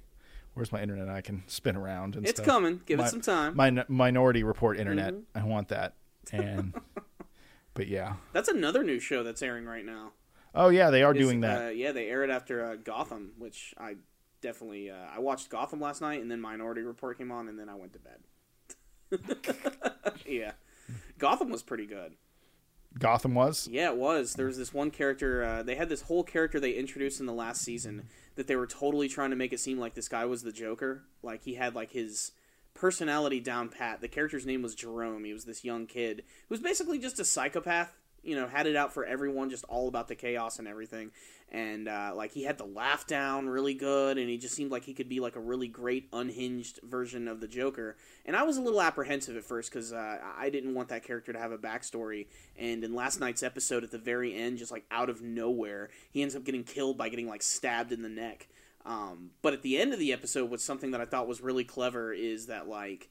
[0.54, 2.46] Where's my internet I can spin around and It's stuff?
[2.46, 2.82] coming.
[2.86, 3.56] Give it some time.
[3.56, 5.14] My Minority Report internet.
[5.14, 5.38] Mm-hmm.
[5.38, 5.96] I want that.
[6.32, 6.74] And
[7.74, 8.16] but yeah.
[8.34, 10.12] That's another new show that's airing right now.
[10.54, 11.66] Oh yeah, they are doing that.
[11.66, 13.96] Uh, yeah, they air it after uh, Gotham, which I
[14.42, 17.70] definitely uh, I watched Gotham last night, and then Minority Report came on, and then
[17.70, 18.20] I went to bed.
[20.26, 20.52] yeah,
[21.18, 22.16] Gotham was pretty good.
[23.00, 23.70] Gotham was.
[23.72, 24.34] Yeah, it was.
[24.34, 25.44] There was this one character.
[25.44, 28.68] Uh, they had this whole character they introduced in the last season that they were
[28.68, 31.04] totally trying to make it seem like this guy was the Joker.
[31.24, 32.32] Like he had like his
[32.74, 34.02] personality down pat.
[34.02, 35.24] The character's name was Jerome.
[35.24, 37.98] He was this young kid who was basically just a psychopath.
[38.24, 41.12] You know, had it out for everyone, just all about the chaos and everything.
[41.52, 44.84] And uh, like he had the laugh down really good, and he just seemed like
[44.84, 47.98] he could be like a really great unhinged version of the Joker.
[48.26, 51.34] And I was a little apprehensive at first because uh, I didn't want that character
[51.34, 52.28] to have a backstory.
[52.58, 56.22] And in last night's episode, at the very end, just like out of nowhere, he
[56.22, 58.48] ends up getting killed by getting like stabbed in the neck.
[58.86, 61.64] Um, but at the end of the episode, what's something that I thought was really
[61.64, 63.10] clever is that like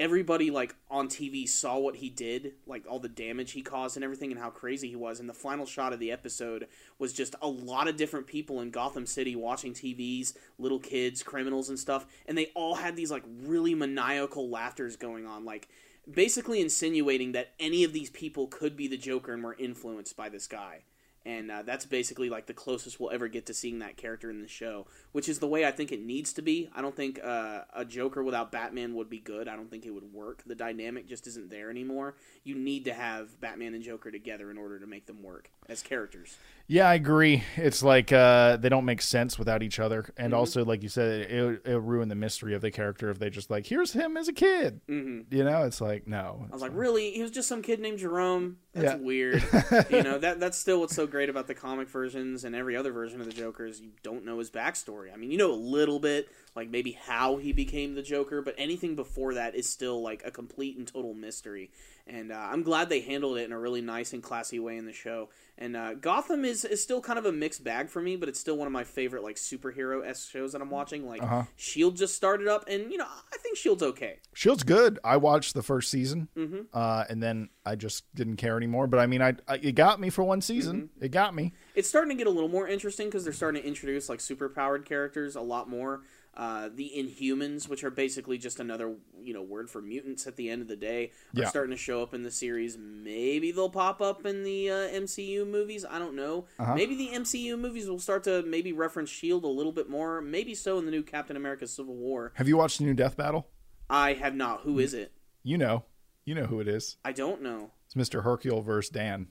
[0.00, 4.02] everybody like on TV saw what he did, like all the damage he caused and
[4.02, 5.20] everything, and how crazy he was.
[5.20, 6.66] And the final shot of the episode
[6.98, 11.68] was just a lot of different people in Gotham City watching TVs, little kids, criminals,
[11.68, 15.68] and stuff, and they all had these like really maniacal laughters going on, like
[16.10, 20.30] basically insinuating that any of these people could be the Joker and were influenced by
[20.30, 20.80] this guy.
[21.26, 24.40] And uh, that's basically like the closest we'll ever get to seeing that character in
[24.40, 26.70] the show, which is the way I think it needs to be.
[26.74, 29.46] I don't think uh, a Joker without Batman would be good.
[29.46, 30.42] I don't think it would work.
[30.46, 32.14] The dynamic just isn't there anymore.
[32.42, 35.82] You need to have Batman and Joker together in order to make them work as
[35.82, 36.38] characters.
[36.72, 37.42] Yeah, I agree.
[37.56, 40.22] It's like uh, they don't make sense without each other, Mm-hmm.
[40.22, 43.28] and also, like you said, it it'll ruin the mystery of the character if they
[43.28, 44.80] just like here's him as a kid.
[44.88, 45.34] Mm-hmm.
[45.34, 46.46] You know, it's like no.
[46.48, 47.10] I was like, really?
[47.10, 48.58] He was just some kid named Jerome.
[48.72, 49.04] That's Yeah.
[49.04, 49.42] weird.
[49.90, 52.92] you know, that that's still what's so great about the comic versions and every other
[52.92, 55.12] version of the Joker is you don't know his backstory.
[55.12, 58.54] I mean, you know a little bit, like maybe how he became the Joker, but
[58.58, 61.70] anything before that is still like a complete and total mystery.
[62.06, 64.84] And uh, I'm glad they handled it in a really nice and classy way in
[64.84, 65.28] the show.
[65.56, 68.40] And uh, Gotham is, is still kind of a mixed bag for me, but it's
[68.40, 71.06] still one of my favorite like superhero s shows that I'm watching.
[71.06, 71.22] Like
[71.56, 74.18] Shield just started up, and you know I think Shield's okay.
[74.32, 74.98] Shield's good.
[75.04, 76.60] I watched the first season, Mm-hmm.
[76.72, 78.86] uh, and then I just didn't care anymore.
[78.86, 80.88] But I mean, I, I it got me for one season.
[80.94, 81.04] Mm-hmm.
[81.04, 81.52] It got me.
[81.76, 84.48] it's starting to get a little more interesting because they're starting to introduce like super
[84.48, 86.00] powered characters a lot more.
[86.32, 90.48] Uh, the Inhumans, which are basically just another you know word for mutants at the
[90.48, 91.48] end of the day, are Yeah.
[91.48, 92.78] starting to show up in the series.
[92.78, 95.84] Maybe they'll pop up in the uh, MCU movies.
[95.84, 96.46] I don't know.
[96.58, 96.74] Uh-huh.
[96.74, 100.20] Maybe the MCU movies will start to maybe reference Shield a little bit more.
[100.20, 102.32] Maybe so in the new Captain America: Civil War.
[102.36, 103.48] Have you watched the new Death Battle?
[103.90, 104.60] I have not.
[104.62, 105.12] Who is it?
[105.42, 105.84] You know,
[106.24, 106.96] you know who it is.
[107.04, 107.72] I don't know.
[107.86, 109.26] It's Mister Hercule versus Dan.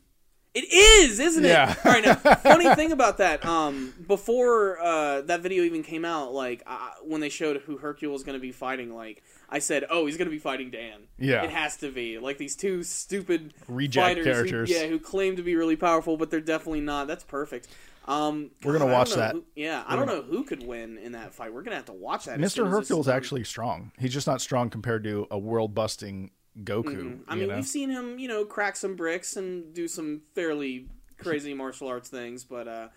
[0.56, 1.50] It is, isn't it?
[1.50, 1.76] Yeah.
[1.86, 2.04] All right.
[2.04, 6.90] Now, funny thing about that, um, before uh, that video even came out, like uh,
[7.04, 10.18] when they showed who Hercule was going to be fighting, like I said, "Oh, he's
[10.18, 11.44] going to be fighting Dan." Yeah.
[11.44, 14.70] it has to be like these two stupid Reject fighters who- characters.
[14.72, 17.06] yeah, who claim to be really powerful, but they're definitely not.
[17.08, 17.68] That's perfect.
[18.08, 19.34] Um, We're gonna God, watch that.
[19.36, 21.54] who- yeah, I don't know who could win in that fight.
[21.54, 22.40] We're gonna have to watch that.
[22.52, 23.92] Soon Hercule's is- actually strong.
[24.00, 26.32] He's just not strong compared to a world busting
[26.64, 26.84] Goku.
[26.86, 27.30] Mm-hmm.
[27.30, 27.56] I mean, know?
[27.56, 30.88] we've seen him, you know, crack some bricks and do some fairly
[31.18, 32.88] crazy martial arts things, but uh,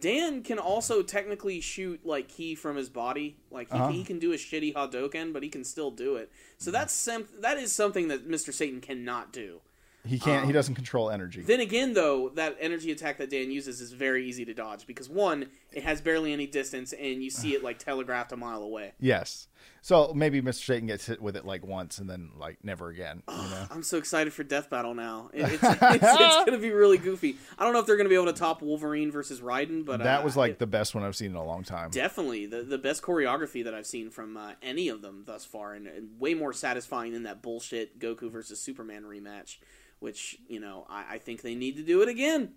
[0.00, 3.36] Dan can also technically shoot like ki from his body.
[3.50, 3.88] Like he, Uh-huh.
[3.88, 6.30] he can do a shitty Hadoken, but he can still do it.
[6.58, 9.60] So that's some, that is something that Mister Satan cannot do.
[10.04, 10.42] he can't.
[10.42, 11.42] um, he doesn't control energy.
[11.42, 15.08] Then again, though, that energy attack that Dan uses is very easy to dodge because
[15.08, 18.92] one, it has barely any distance, and you see it like telegraphed a mile away.
[19.00, 19.48] Yes.
[19.82, 20.64] So maybe Mr.
[20.64, 23.22] Satan gets hit with it like once and then like never again.
[23.28, 23.66] You know?
[23.70, 25.30] I'm so excited for Death Battle now.
[25.32, 27.36] It- it's, it's, it's going to be really goofy.
[27.58, 29.98] I don't know if they're going to be able to top Wolverine versus Raiden, but
[30.02, 31.90] that uh, was like it- the best one I've seen in a long time.
[31.90, 35.74] definitely the the best choreography that I've seen from uh, any of them thus far,
[35.74, 39.58] and, and way more satisfying than that bullshit Goku versus Superman rematch.
[39.98, 42.52] Which you know, I, I think they need to do it again.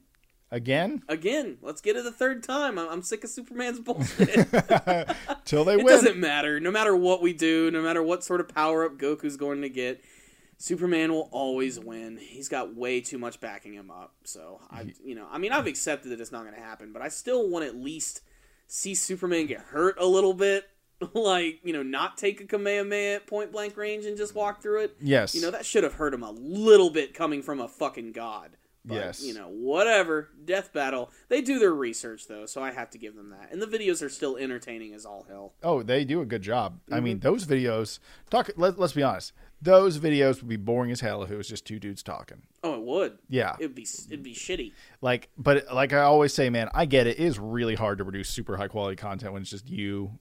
[0.52, 2.80] Again, Again, let's get it a third time.
[2.80, 4.48] I'm, I'm sick of Superman's bullshit.
[5.46, 5.88] till they it win.
[5.88, 6.60] It doesn't matter.
[6.60, 9.70] No matter what we do, no matter what sort of power up Goku's going to
[9.70, 10.04] get,
[10.58, 12.18] Superman will always win.
[12.18, 14.16] He's got way too much backing him up.
[14.24, 17.02] So I, you know, I mean, I've accepted that it's not going to happen, but
[17.02, 18.22] I still want at least
[18.68, 20.66] see Superman get hurt a little bit.
[21.14, 24.84] like, you know, not take a Kamehameha at point blank range and just walk through
[24.84, 24.98] it.
[25.00, 25.34] Yes.
[25.34, 28.58] You know, that should have hurt him a little bit coming from a fucking god.
[28.86, 29.24] But, Yes.
[29.24, 30.30] You know, whatever.
[30.46, 31.12] Death Battle.
[31.28, 33.50] They do their research, though, so I have to give them that.
[33.52, 35.54] And the videos are still entertaining as all hell.
[35.62, 36.80] Oh, they do a good job.
[36.90, 37.04] I Mm-hmm.
[37.04, 38.00] mean, those videos.
[38.30, 38.50] Talk.
[38.56, 39.34] Let, let's be honest.
[39.62, 42.42] Those videos would be boring as hell if it was just two dudes talking.
[42.64, 43.18] Oh, it would.
[43.28, 43.58] Yeah.
[43.60, 44.72] It'd be it'd be shitty.
[45.02, 47.20] Like, but like I always say, man, I get it.
[47.20, 50.18] It is really hard to produce super high quality content when it's just you,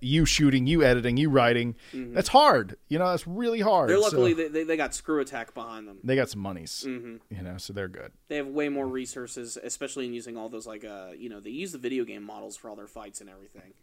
[0.00, 1.76] you shooting, you editing, you writing.
[1.92, 2.76] That's hard.
[2.88, 3.90] You know, that's really hard.
[3.90, 4.00] Mm-hmm.
[4.00, 5.98] They're So, luckily they, they, they got Screw Attack behind them.
[6.02, 6.84] they got some monies.
[6.86, 7.16] Mm-hmm.
[7.34, 8.12] You know, so they're good.
[8.28, 11.50] They have way more resources, especially in using all those like uh you know they
[11.50, 13.74] use the video game models for all their fights and everything.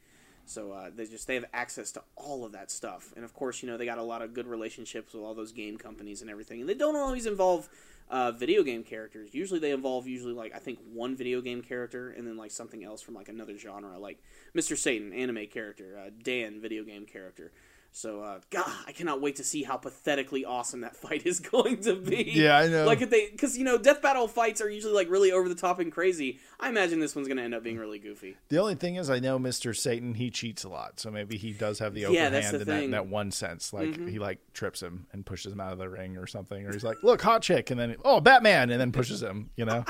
[0.48, 3.64] So uh, they just they have access to all of that stuff, and of course
[3.64, 6.30] you know they got a lot of good relationships with all those game companies and
[6.30, 6.60] everything.
[6.60, 7.68] And they don't always involve
[8.10, 9.34] uh, video game characters.
[9.34, 12.84] Usually they involve usually like I think one video game character and then like something
[12.84, 14.22] else from like another genre, like
[14.56, 14.78] Mr.
[14.78, 17.52] Satan, anime character, uh, Dan, video game character.
[17.98, 21.80] So, uh, God, I cannot wait to see how pathetically awesome that fight is going
[21.84, 22.24] to be.
[22.34, 22.84] Yeah, I know.
[22.86, 25.56] Like if they, because you know, death battle fights are usually like really over the
[25.56, 26.40] top and crazy.
[26.60, 28.36] I imagine this one's going to end up being really goofy.
[28.50, 30.16] The only thing is, I know Mister Satan.
[30.16, 32.62] He cheats a lot, so maybe he does have the Yeah, open that's hand the
[32.64, 33.72] in that, in that one sense.
[33.72, 34.10] Like Mhm.
[34.10, 36.84] he like trips him and pushes him out of the ring or something, or he's
[36.84, 39.52] like, "Look, hot chick," and then oh, Batman, and then pushes him.
[39.56, 39.86] You know,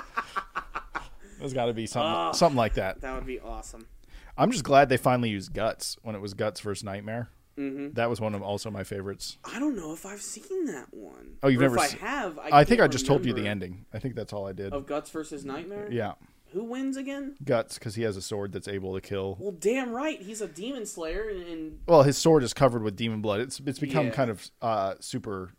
[1.39, 3.01] there's got to be something Oh, something like that.
[3.01, 3.87] That would be awesome.
[4.37, 7.29] I'm just glad they finally used guts when it was guts versus nightmare.
[7.57, 7.95] Mhm.
[7.95, 9.37] That was one of also my favorites.
[9.45, 11.37] I don't know if I've seen that one.
[11.41, 11.77] Oh, you've Or never?
[11.77, 13.85] If se- I have, I, I think I just told you the ending.
[13.93, 14.73] I think that's all I did.
[14.73, 15.87] of Guts versus Nightmare.
[15.91, 16.13] Yeah,
[16.51, 17.35] Who wins again?
[17.43, 19.37] guts because he has a sword that's able to kill.
[19.39, 22.95] Well, damn right, he's a demon slayer, and, and Well, his sword is covered with
[22.95, 23.39] demon blood.
[23.41, 24.11] It's it's become Yeah.
[24.11, 25.53] kind of uh, super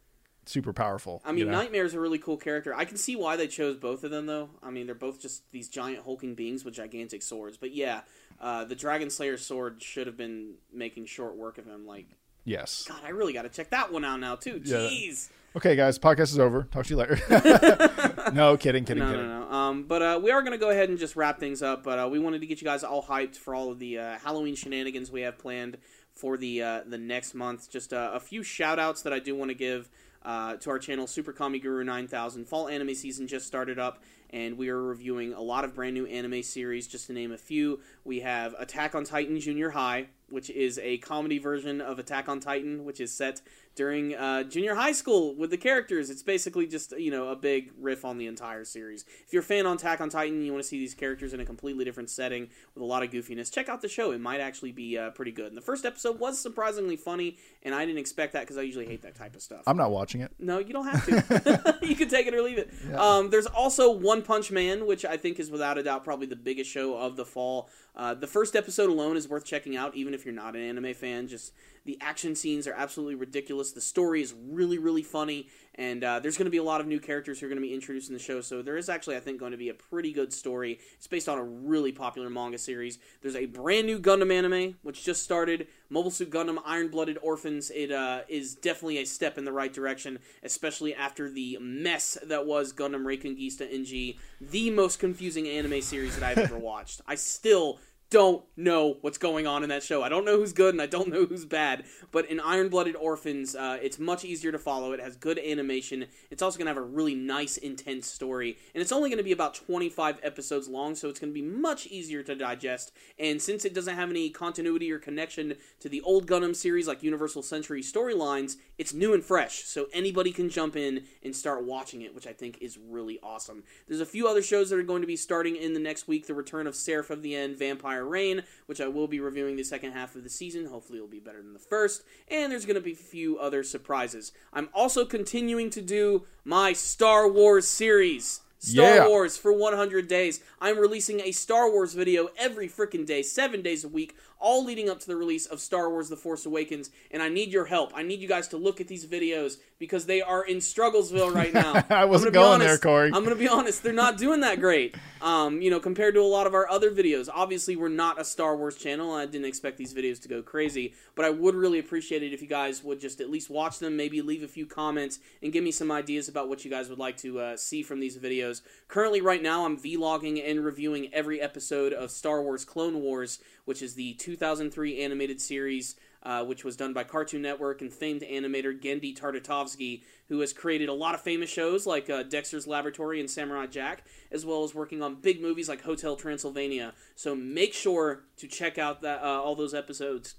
[0.46, 1.20] super powerful.
[1.24, 1.52] I mean, you know?
[1.52, 2.74] Nightmare's a really cool character.
[2.74, 4.50] I can see why they chose both of them, though.
[4.62, 7.56] I mean, they're both just these giant hulking beings with gigantic swords.
[7.56, 8.00] But yeah,
[8.40, 11.86] uh, the Dragon Slayer sword should have been making short work of him.
[11.86, 12.06] Like,
[12.46, 12.84] Yes.
[12.88, 14.62] God, I really got to check that one out now too.
[14.64, 14.76] Yeah.
[14.76, 15.28] Jeez.
[15.56, 16.62] Okay, guys, podcast is over.
[16.70, 17.18] Talk to you later.
[18.32, 19.26] no, kidding, kidding, no, kidding.
[19.28, 19.50] no, no.
[19.50, 21.82] Um, but uh, we are going to go ahead and just wrap things up.
[21.82, 24.18] But uh, we wanted to get you guys all hyped for all of the uh,
[24.18, 25.78] Halloween shenanigans we have planned
[26.14, 27.70] for the uh, the next month.
[27.70, 29.88] Just uh, a few shout outs that I do want to give
[30.26, 32.44] uh, to our channel, Super Kami Guru 9000.
[32.46, 34.02] Fall anime season just started up,
[34.36, 36.86] and we are reviewing a lot of brand new anime series.
[36.86, 40.98] Just to name a few, we have Attack on Titan Junior High, which is a
[40.98, 43.40] comedy version of Attack on Titan, which is set
[43.76, 46.10] during uh, junior high school with the characters.
[46.10, 49.04] It's basically just you know a big riff on the entire series.
[49.24, 51.40] If you're a fan on Attack on Titan, you want to see these characters in
[51.40, 53.52] a completely different setting with a lot of goofiness.
[53.52, 55.48] Check out the show; it might actually be uh, pretty good.
[55.48, 58.86] And the first episode was surprisingly funny, and I didn't expect that because I usually
[58.86, 59.62] hate that type of stuff.
[59.66, 60.32] I'm not watching it.
[60.38, 61.78] No, you don't have to.
[61.82, 62.70] you can take it or leave it.
[62.94, 66.36] Um, there's also One Punch Man, which I think is without a doubt probably the
[66.36, 67.70] biggest show of the fall.
[67.94, 70.92] Uh, the first episode alone is worth checking out, even if you're not an anime
[70.92, 71.28] fan.
[71.28, 71.52] Just
[71.86, 73.72] the action scenes are absolutely ridiculous.
[73.72, 76.86] The story is really, really funny, and uh, there's going to be a lot of
[76.88, 78.40] new characters who are going to be introduced in the show.
[78.40, 80.80] So there is actually, I think, going to be a pretty good story.
[80.96, 82.98] It's based on a really popular manga series.
[83.22, 85.68] There's a brand new Gundam anime which just started.
[85.88, 87.70] Mobile Suit Gundam Iron Blooded Orphans.
[87.70, 92.46] It uh, is definitely a step in the right direction, especially after the mess that
[92.46, 97.00] was Gundam Reconguista in G, the most confusing anime series that I've ever watched.
[97.06, 97.78] I still
[98.10, 100.02] don't know what's going on in that show.
[100.02, 101.84] I don't know who's good and I don't know who's bad.
[102.12, 104.92] But in Iron Blooded Orphans, uh, it's much easier to follow.
[104.92, 106.06] It has good animation.
[106.30, 108.58] It's also going to have a really nice, intense story.
[108.74, 111.46] And it's only going to be about 25 episodes long, so it's going to be
[111.46, 112.92] much easier to digest.
[113.18, 117.02] And since it doesn't have any continuity or connection to the old Gundam series like
[117.02, 119.64] Universal Century storylines, it's new and fresh.
[119.64, 123.64] So anybody can jump in and start watching it, which I think is really awesome.
[123.88, 126.26] There's a few other shows that are going to be starting in the next week.
[126.26, 129.62] The return of Seraph of the End, Vampire Reign, which I will be reviewing the
[129.64, 130.66] second half of the season.
[130.66, 132.02] Hopefully, it'll be better than the first.
[132.28, 134.32] And there's going to be a few other surprises.
[134.52, 138.40] I'm also continuing to do my Star Wars series.
[138.58, 139.08] Star Yeah.
[139.08, 140.40] Wars for 100 days.
[140.60, 144.88] I'm releasing a Star Wars video every freaking day, seven days a week all leading
[144.88, 146.90] up to the release of Star Wars The Force Awakens.
[147.10, 147.92] And I need your help.
[147.94, 151.52] I need you guys to look at these videos because they are in Strugglesville right
[151.52, 151.84] now.
[151.90, 152.82] I wasn't I'm gonna be there, honest.
[152.82, 153.06] Corey.
[153.06, 153.82] I'm going to be honest.
[153.82, 156.90] They're not doing that great, um, you know, compared to a lot of our other
[156.90, 157.28] videos.
[157.32, 159.14] Obviously, we're not a Star Wars channel.
[159.14, 162.32] and I didn't expect these videos to go crazy, but I would really appreciate it
[162.32, 165.52] if you guys would just at least watch them, maybe leave a few comments, and
[165.52, 168.16] give me some ideas about what you guys would like to uh, see from these
[168.18, 168.62] videos.
[168.88, 173.82] Currently, right now, I'm vlogging and reviewing every episode of Star Wars Clone Wars, which
[173.82, 175.96] is the 2003 animated series.
[176.22, 180.88] Uh, which was done by Cartoon Network and famed animator Genndy Tartakovsky, who has created
[180.88, 184.02] a lot of famous shows like uh, Dexter's Laboratory and Samurai Jack,
[184.32, 186.94] as well as working on big movies like Hotel Transylvania.
[187.14, 190.34] So make sure to check out that uh, all those episodes.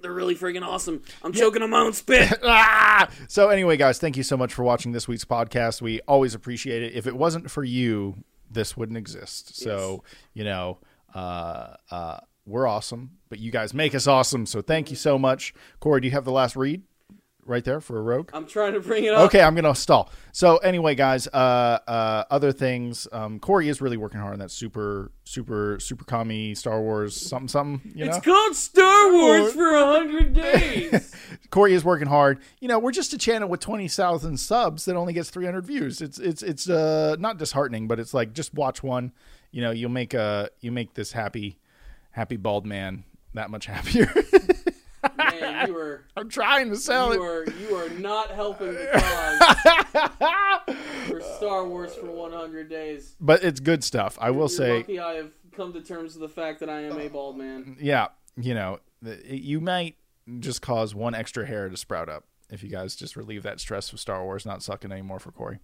[0.00, 1.02] They're really freaking awesome.
[1.22, 2.38] I'm choking on my own spit.
[2.42, 3.10] ah!
[3.28, 5.82] So anyway, guys, thank you so much for watching this week's podcast.
[5.82, 6.94] We always appreciate it.
[6.94, 9.56] If it wasn't for you, this wouldn't exist.
[9.56, 10.78] So you know,
[11.14, 14.46] uh, uh, we're awesome, but you guys make us awesome.
[14.46, 16.00] So thank you so much, Corey.
[16.00, 16.82] Do you have the last read
[17.44, 18.30] right there for a rogue?
[18.32, 19.26] I'm trying to bring it up.
[19.26, 20.10] Okay, I'm gonna stall.
[20.32, 23.08] So anyway, guys, uh, uh, other things.
[23.12, 27.48] Um, Corey is really working hard on that super, super, super commie Star Wars something,
[27.48, 27.92] something.
[27.94, 31.14] You know, It's called Star Wars for a hundred days.
[31.50, 32.38] Corey is working hard.
[32.60, 35.66] You know, we're just a channel with twenty thousand subs that only gets three hundred
[35.66, 36.00] views.
[36.00, 39.12] It's it's it's uh not disheartening, but it's like just watch one.
[39.50, 41.58] You know, you'll make a you make this happy,
[42.16, 43.04] happy bald man
[43.34, 44.10] that much happier.
[45.16, 47.26] Man, you are I'm trying to sell you it.
[47.26, 48.88] are you are not helping the
[50.66, 50.76] cause
[51.08, 53.14] for Star Wars for 100 days.
[53.20, 54.18] But it's good stuff.
[54.20, 56.82] I will You're say, lucky I have come to terms with the fact that I
[56.82, 57.76] am a bald man.
[57.80, 58.80] yeah, you know,
[59.24, 59.96] you might
[60.40, 63.92] just cause one extra hair to sprout up if you guys just relieve that stress
[63.92, 65.58] of Star Wars not sucking anymore for Corey.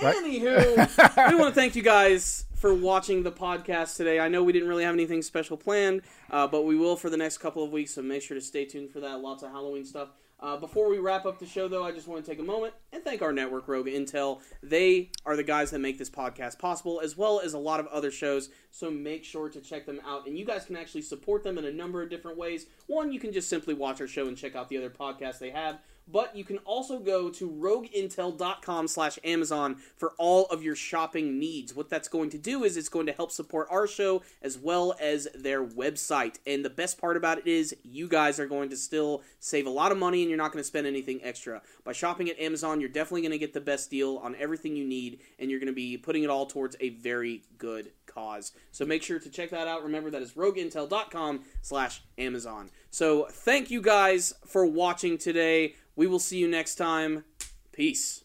[0.00, 0.16] Right?
[0.16, 4.18] Anywho, we want to thank you guys for watching the podcast today.
[4.20, 7.16] I know we didn't really have anything special planned, uh, but we will for the
[7.16, 9.20] next couple of weeks, so make sure to stay tuned for that.
[9.20, 10.08] Lots of Halloween stuff.
[10.40, 12.74] Uh, before we wrap up the show, though, I just want to take a moment
[12.92, 14.40] and thank our network, Rogue Intel.
[14.60, 17.86] They are the guys that make this podcast possible, as well as a lot of
[17.86, 18.48] other shows.
[18.72, 20.26] So make sure to check them out.
[20.26, 22.66] And you guys can actually support them in a number of different ways.
[22.88, 25.50] One, you can just simply watch our show and check out the other podcasts they
[25.50, 25.78] have.
[26.08, 31.74] But you can also go to rogueintel.com slash Amazon for all of your shopping needs.
[31.74, 34.94] What that's going to do is it's going to help support our show as well
[35.00, 36.36] as their website.
[36.46, 39.70] And the best part about it is you guys are going to still save a
[39.70, 41.62] lot of money and you're not going to spend anything extra.
[41.84, 44.84] By shopping at Amazon, you're definitely going to get the best deal on everything you
[44.84, 48.52] need and you're going to be putting it all towards a very good cause.
[48.70, 49.82] So make sure to check that out.
[49.82, 52.70] Remember that is rogueintel.com slash Amazon.
[52.92, 55.76] So thank you guys for watching today.
[55.96, 57.24] We will see you next time.
[57.72, 58.21] Peace.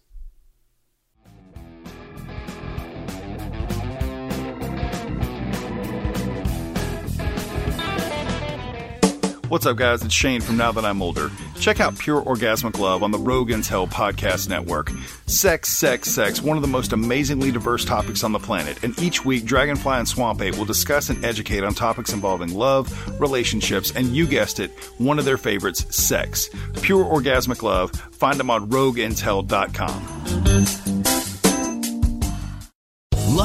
[9.50, 10.04] What's up, guys?
[10.04, 11.32] It's Shane from Now That I'm Older.
[11.60, 14.92] Check out Pure Orgasmic Love on the Rogue Intel Podcast Network.
[15.26, 18.84] Sex, sex, sex, one of the most amazingly diverse topics on the planet.
[18.84, 22.92] And each week, Dragonfly and Swamp Ape will discuss and educate on topics involving love,
[23.22, 26.50] relationships, and you guessed it, one of their favorites, sex.
[26.82, 27.92] Pure Orgasmic Love.
[27.92, 31.17] Find them on rogueintel.com.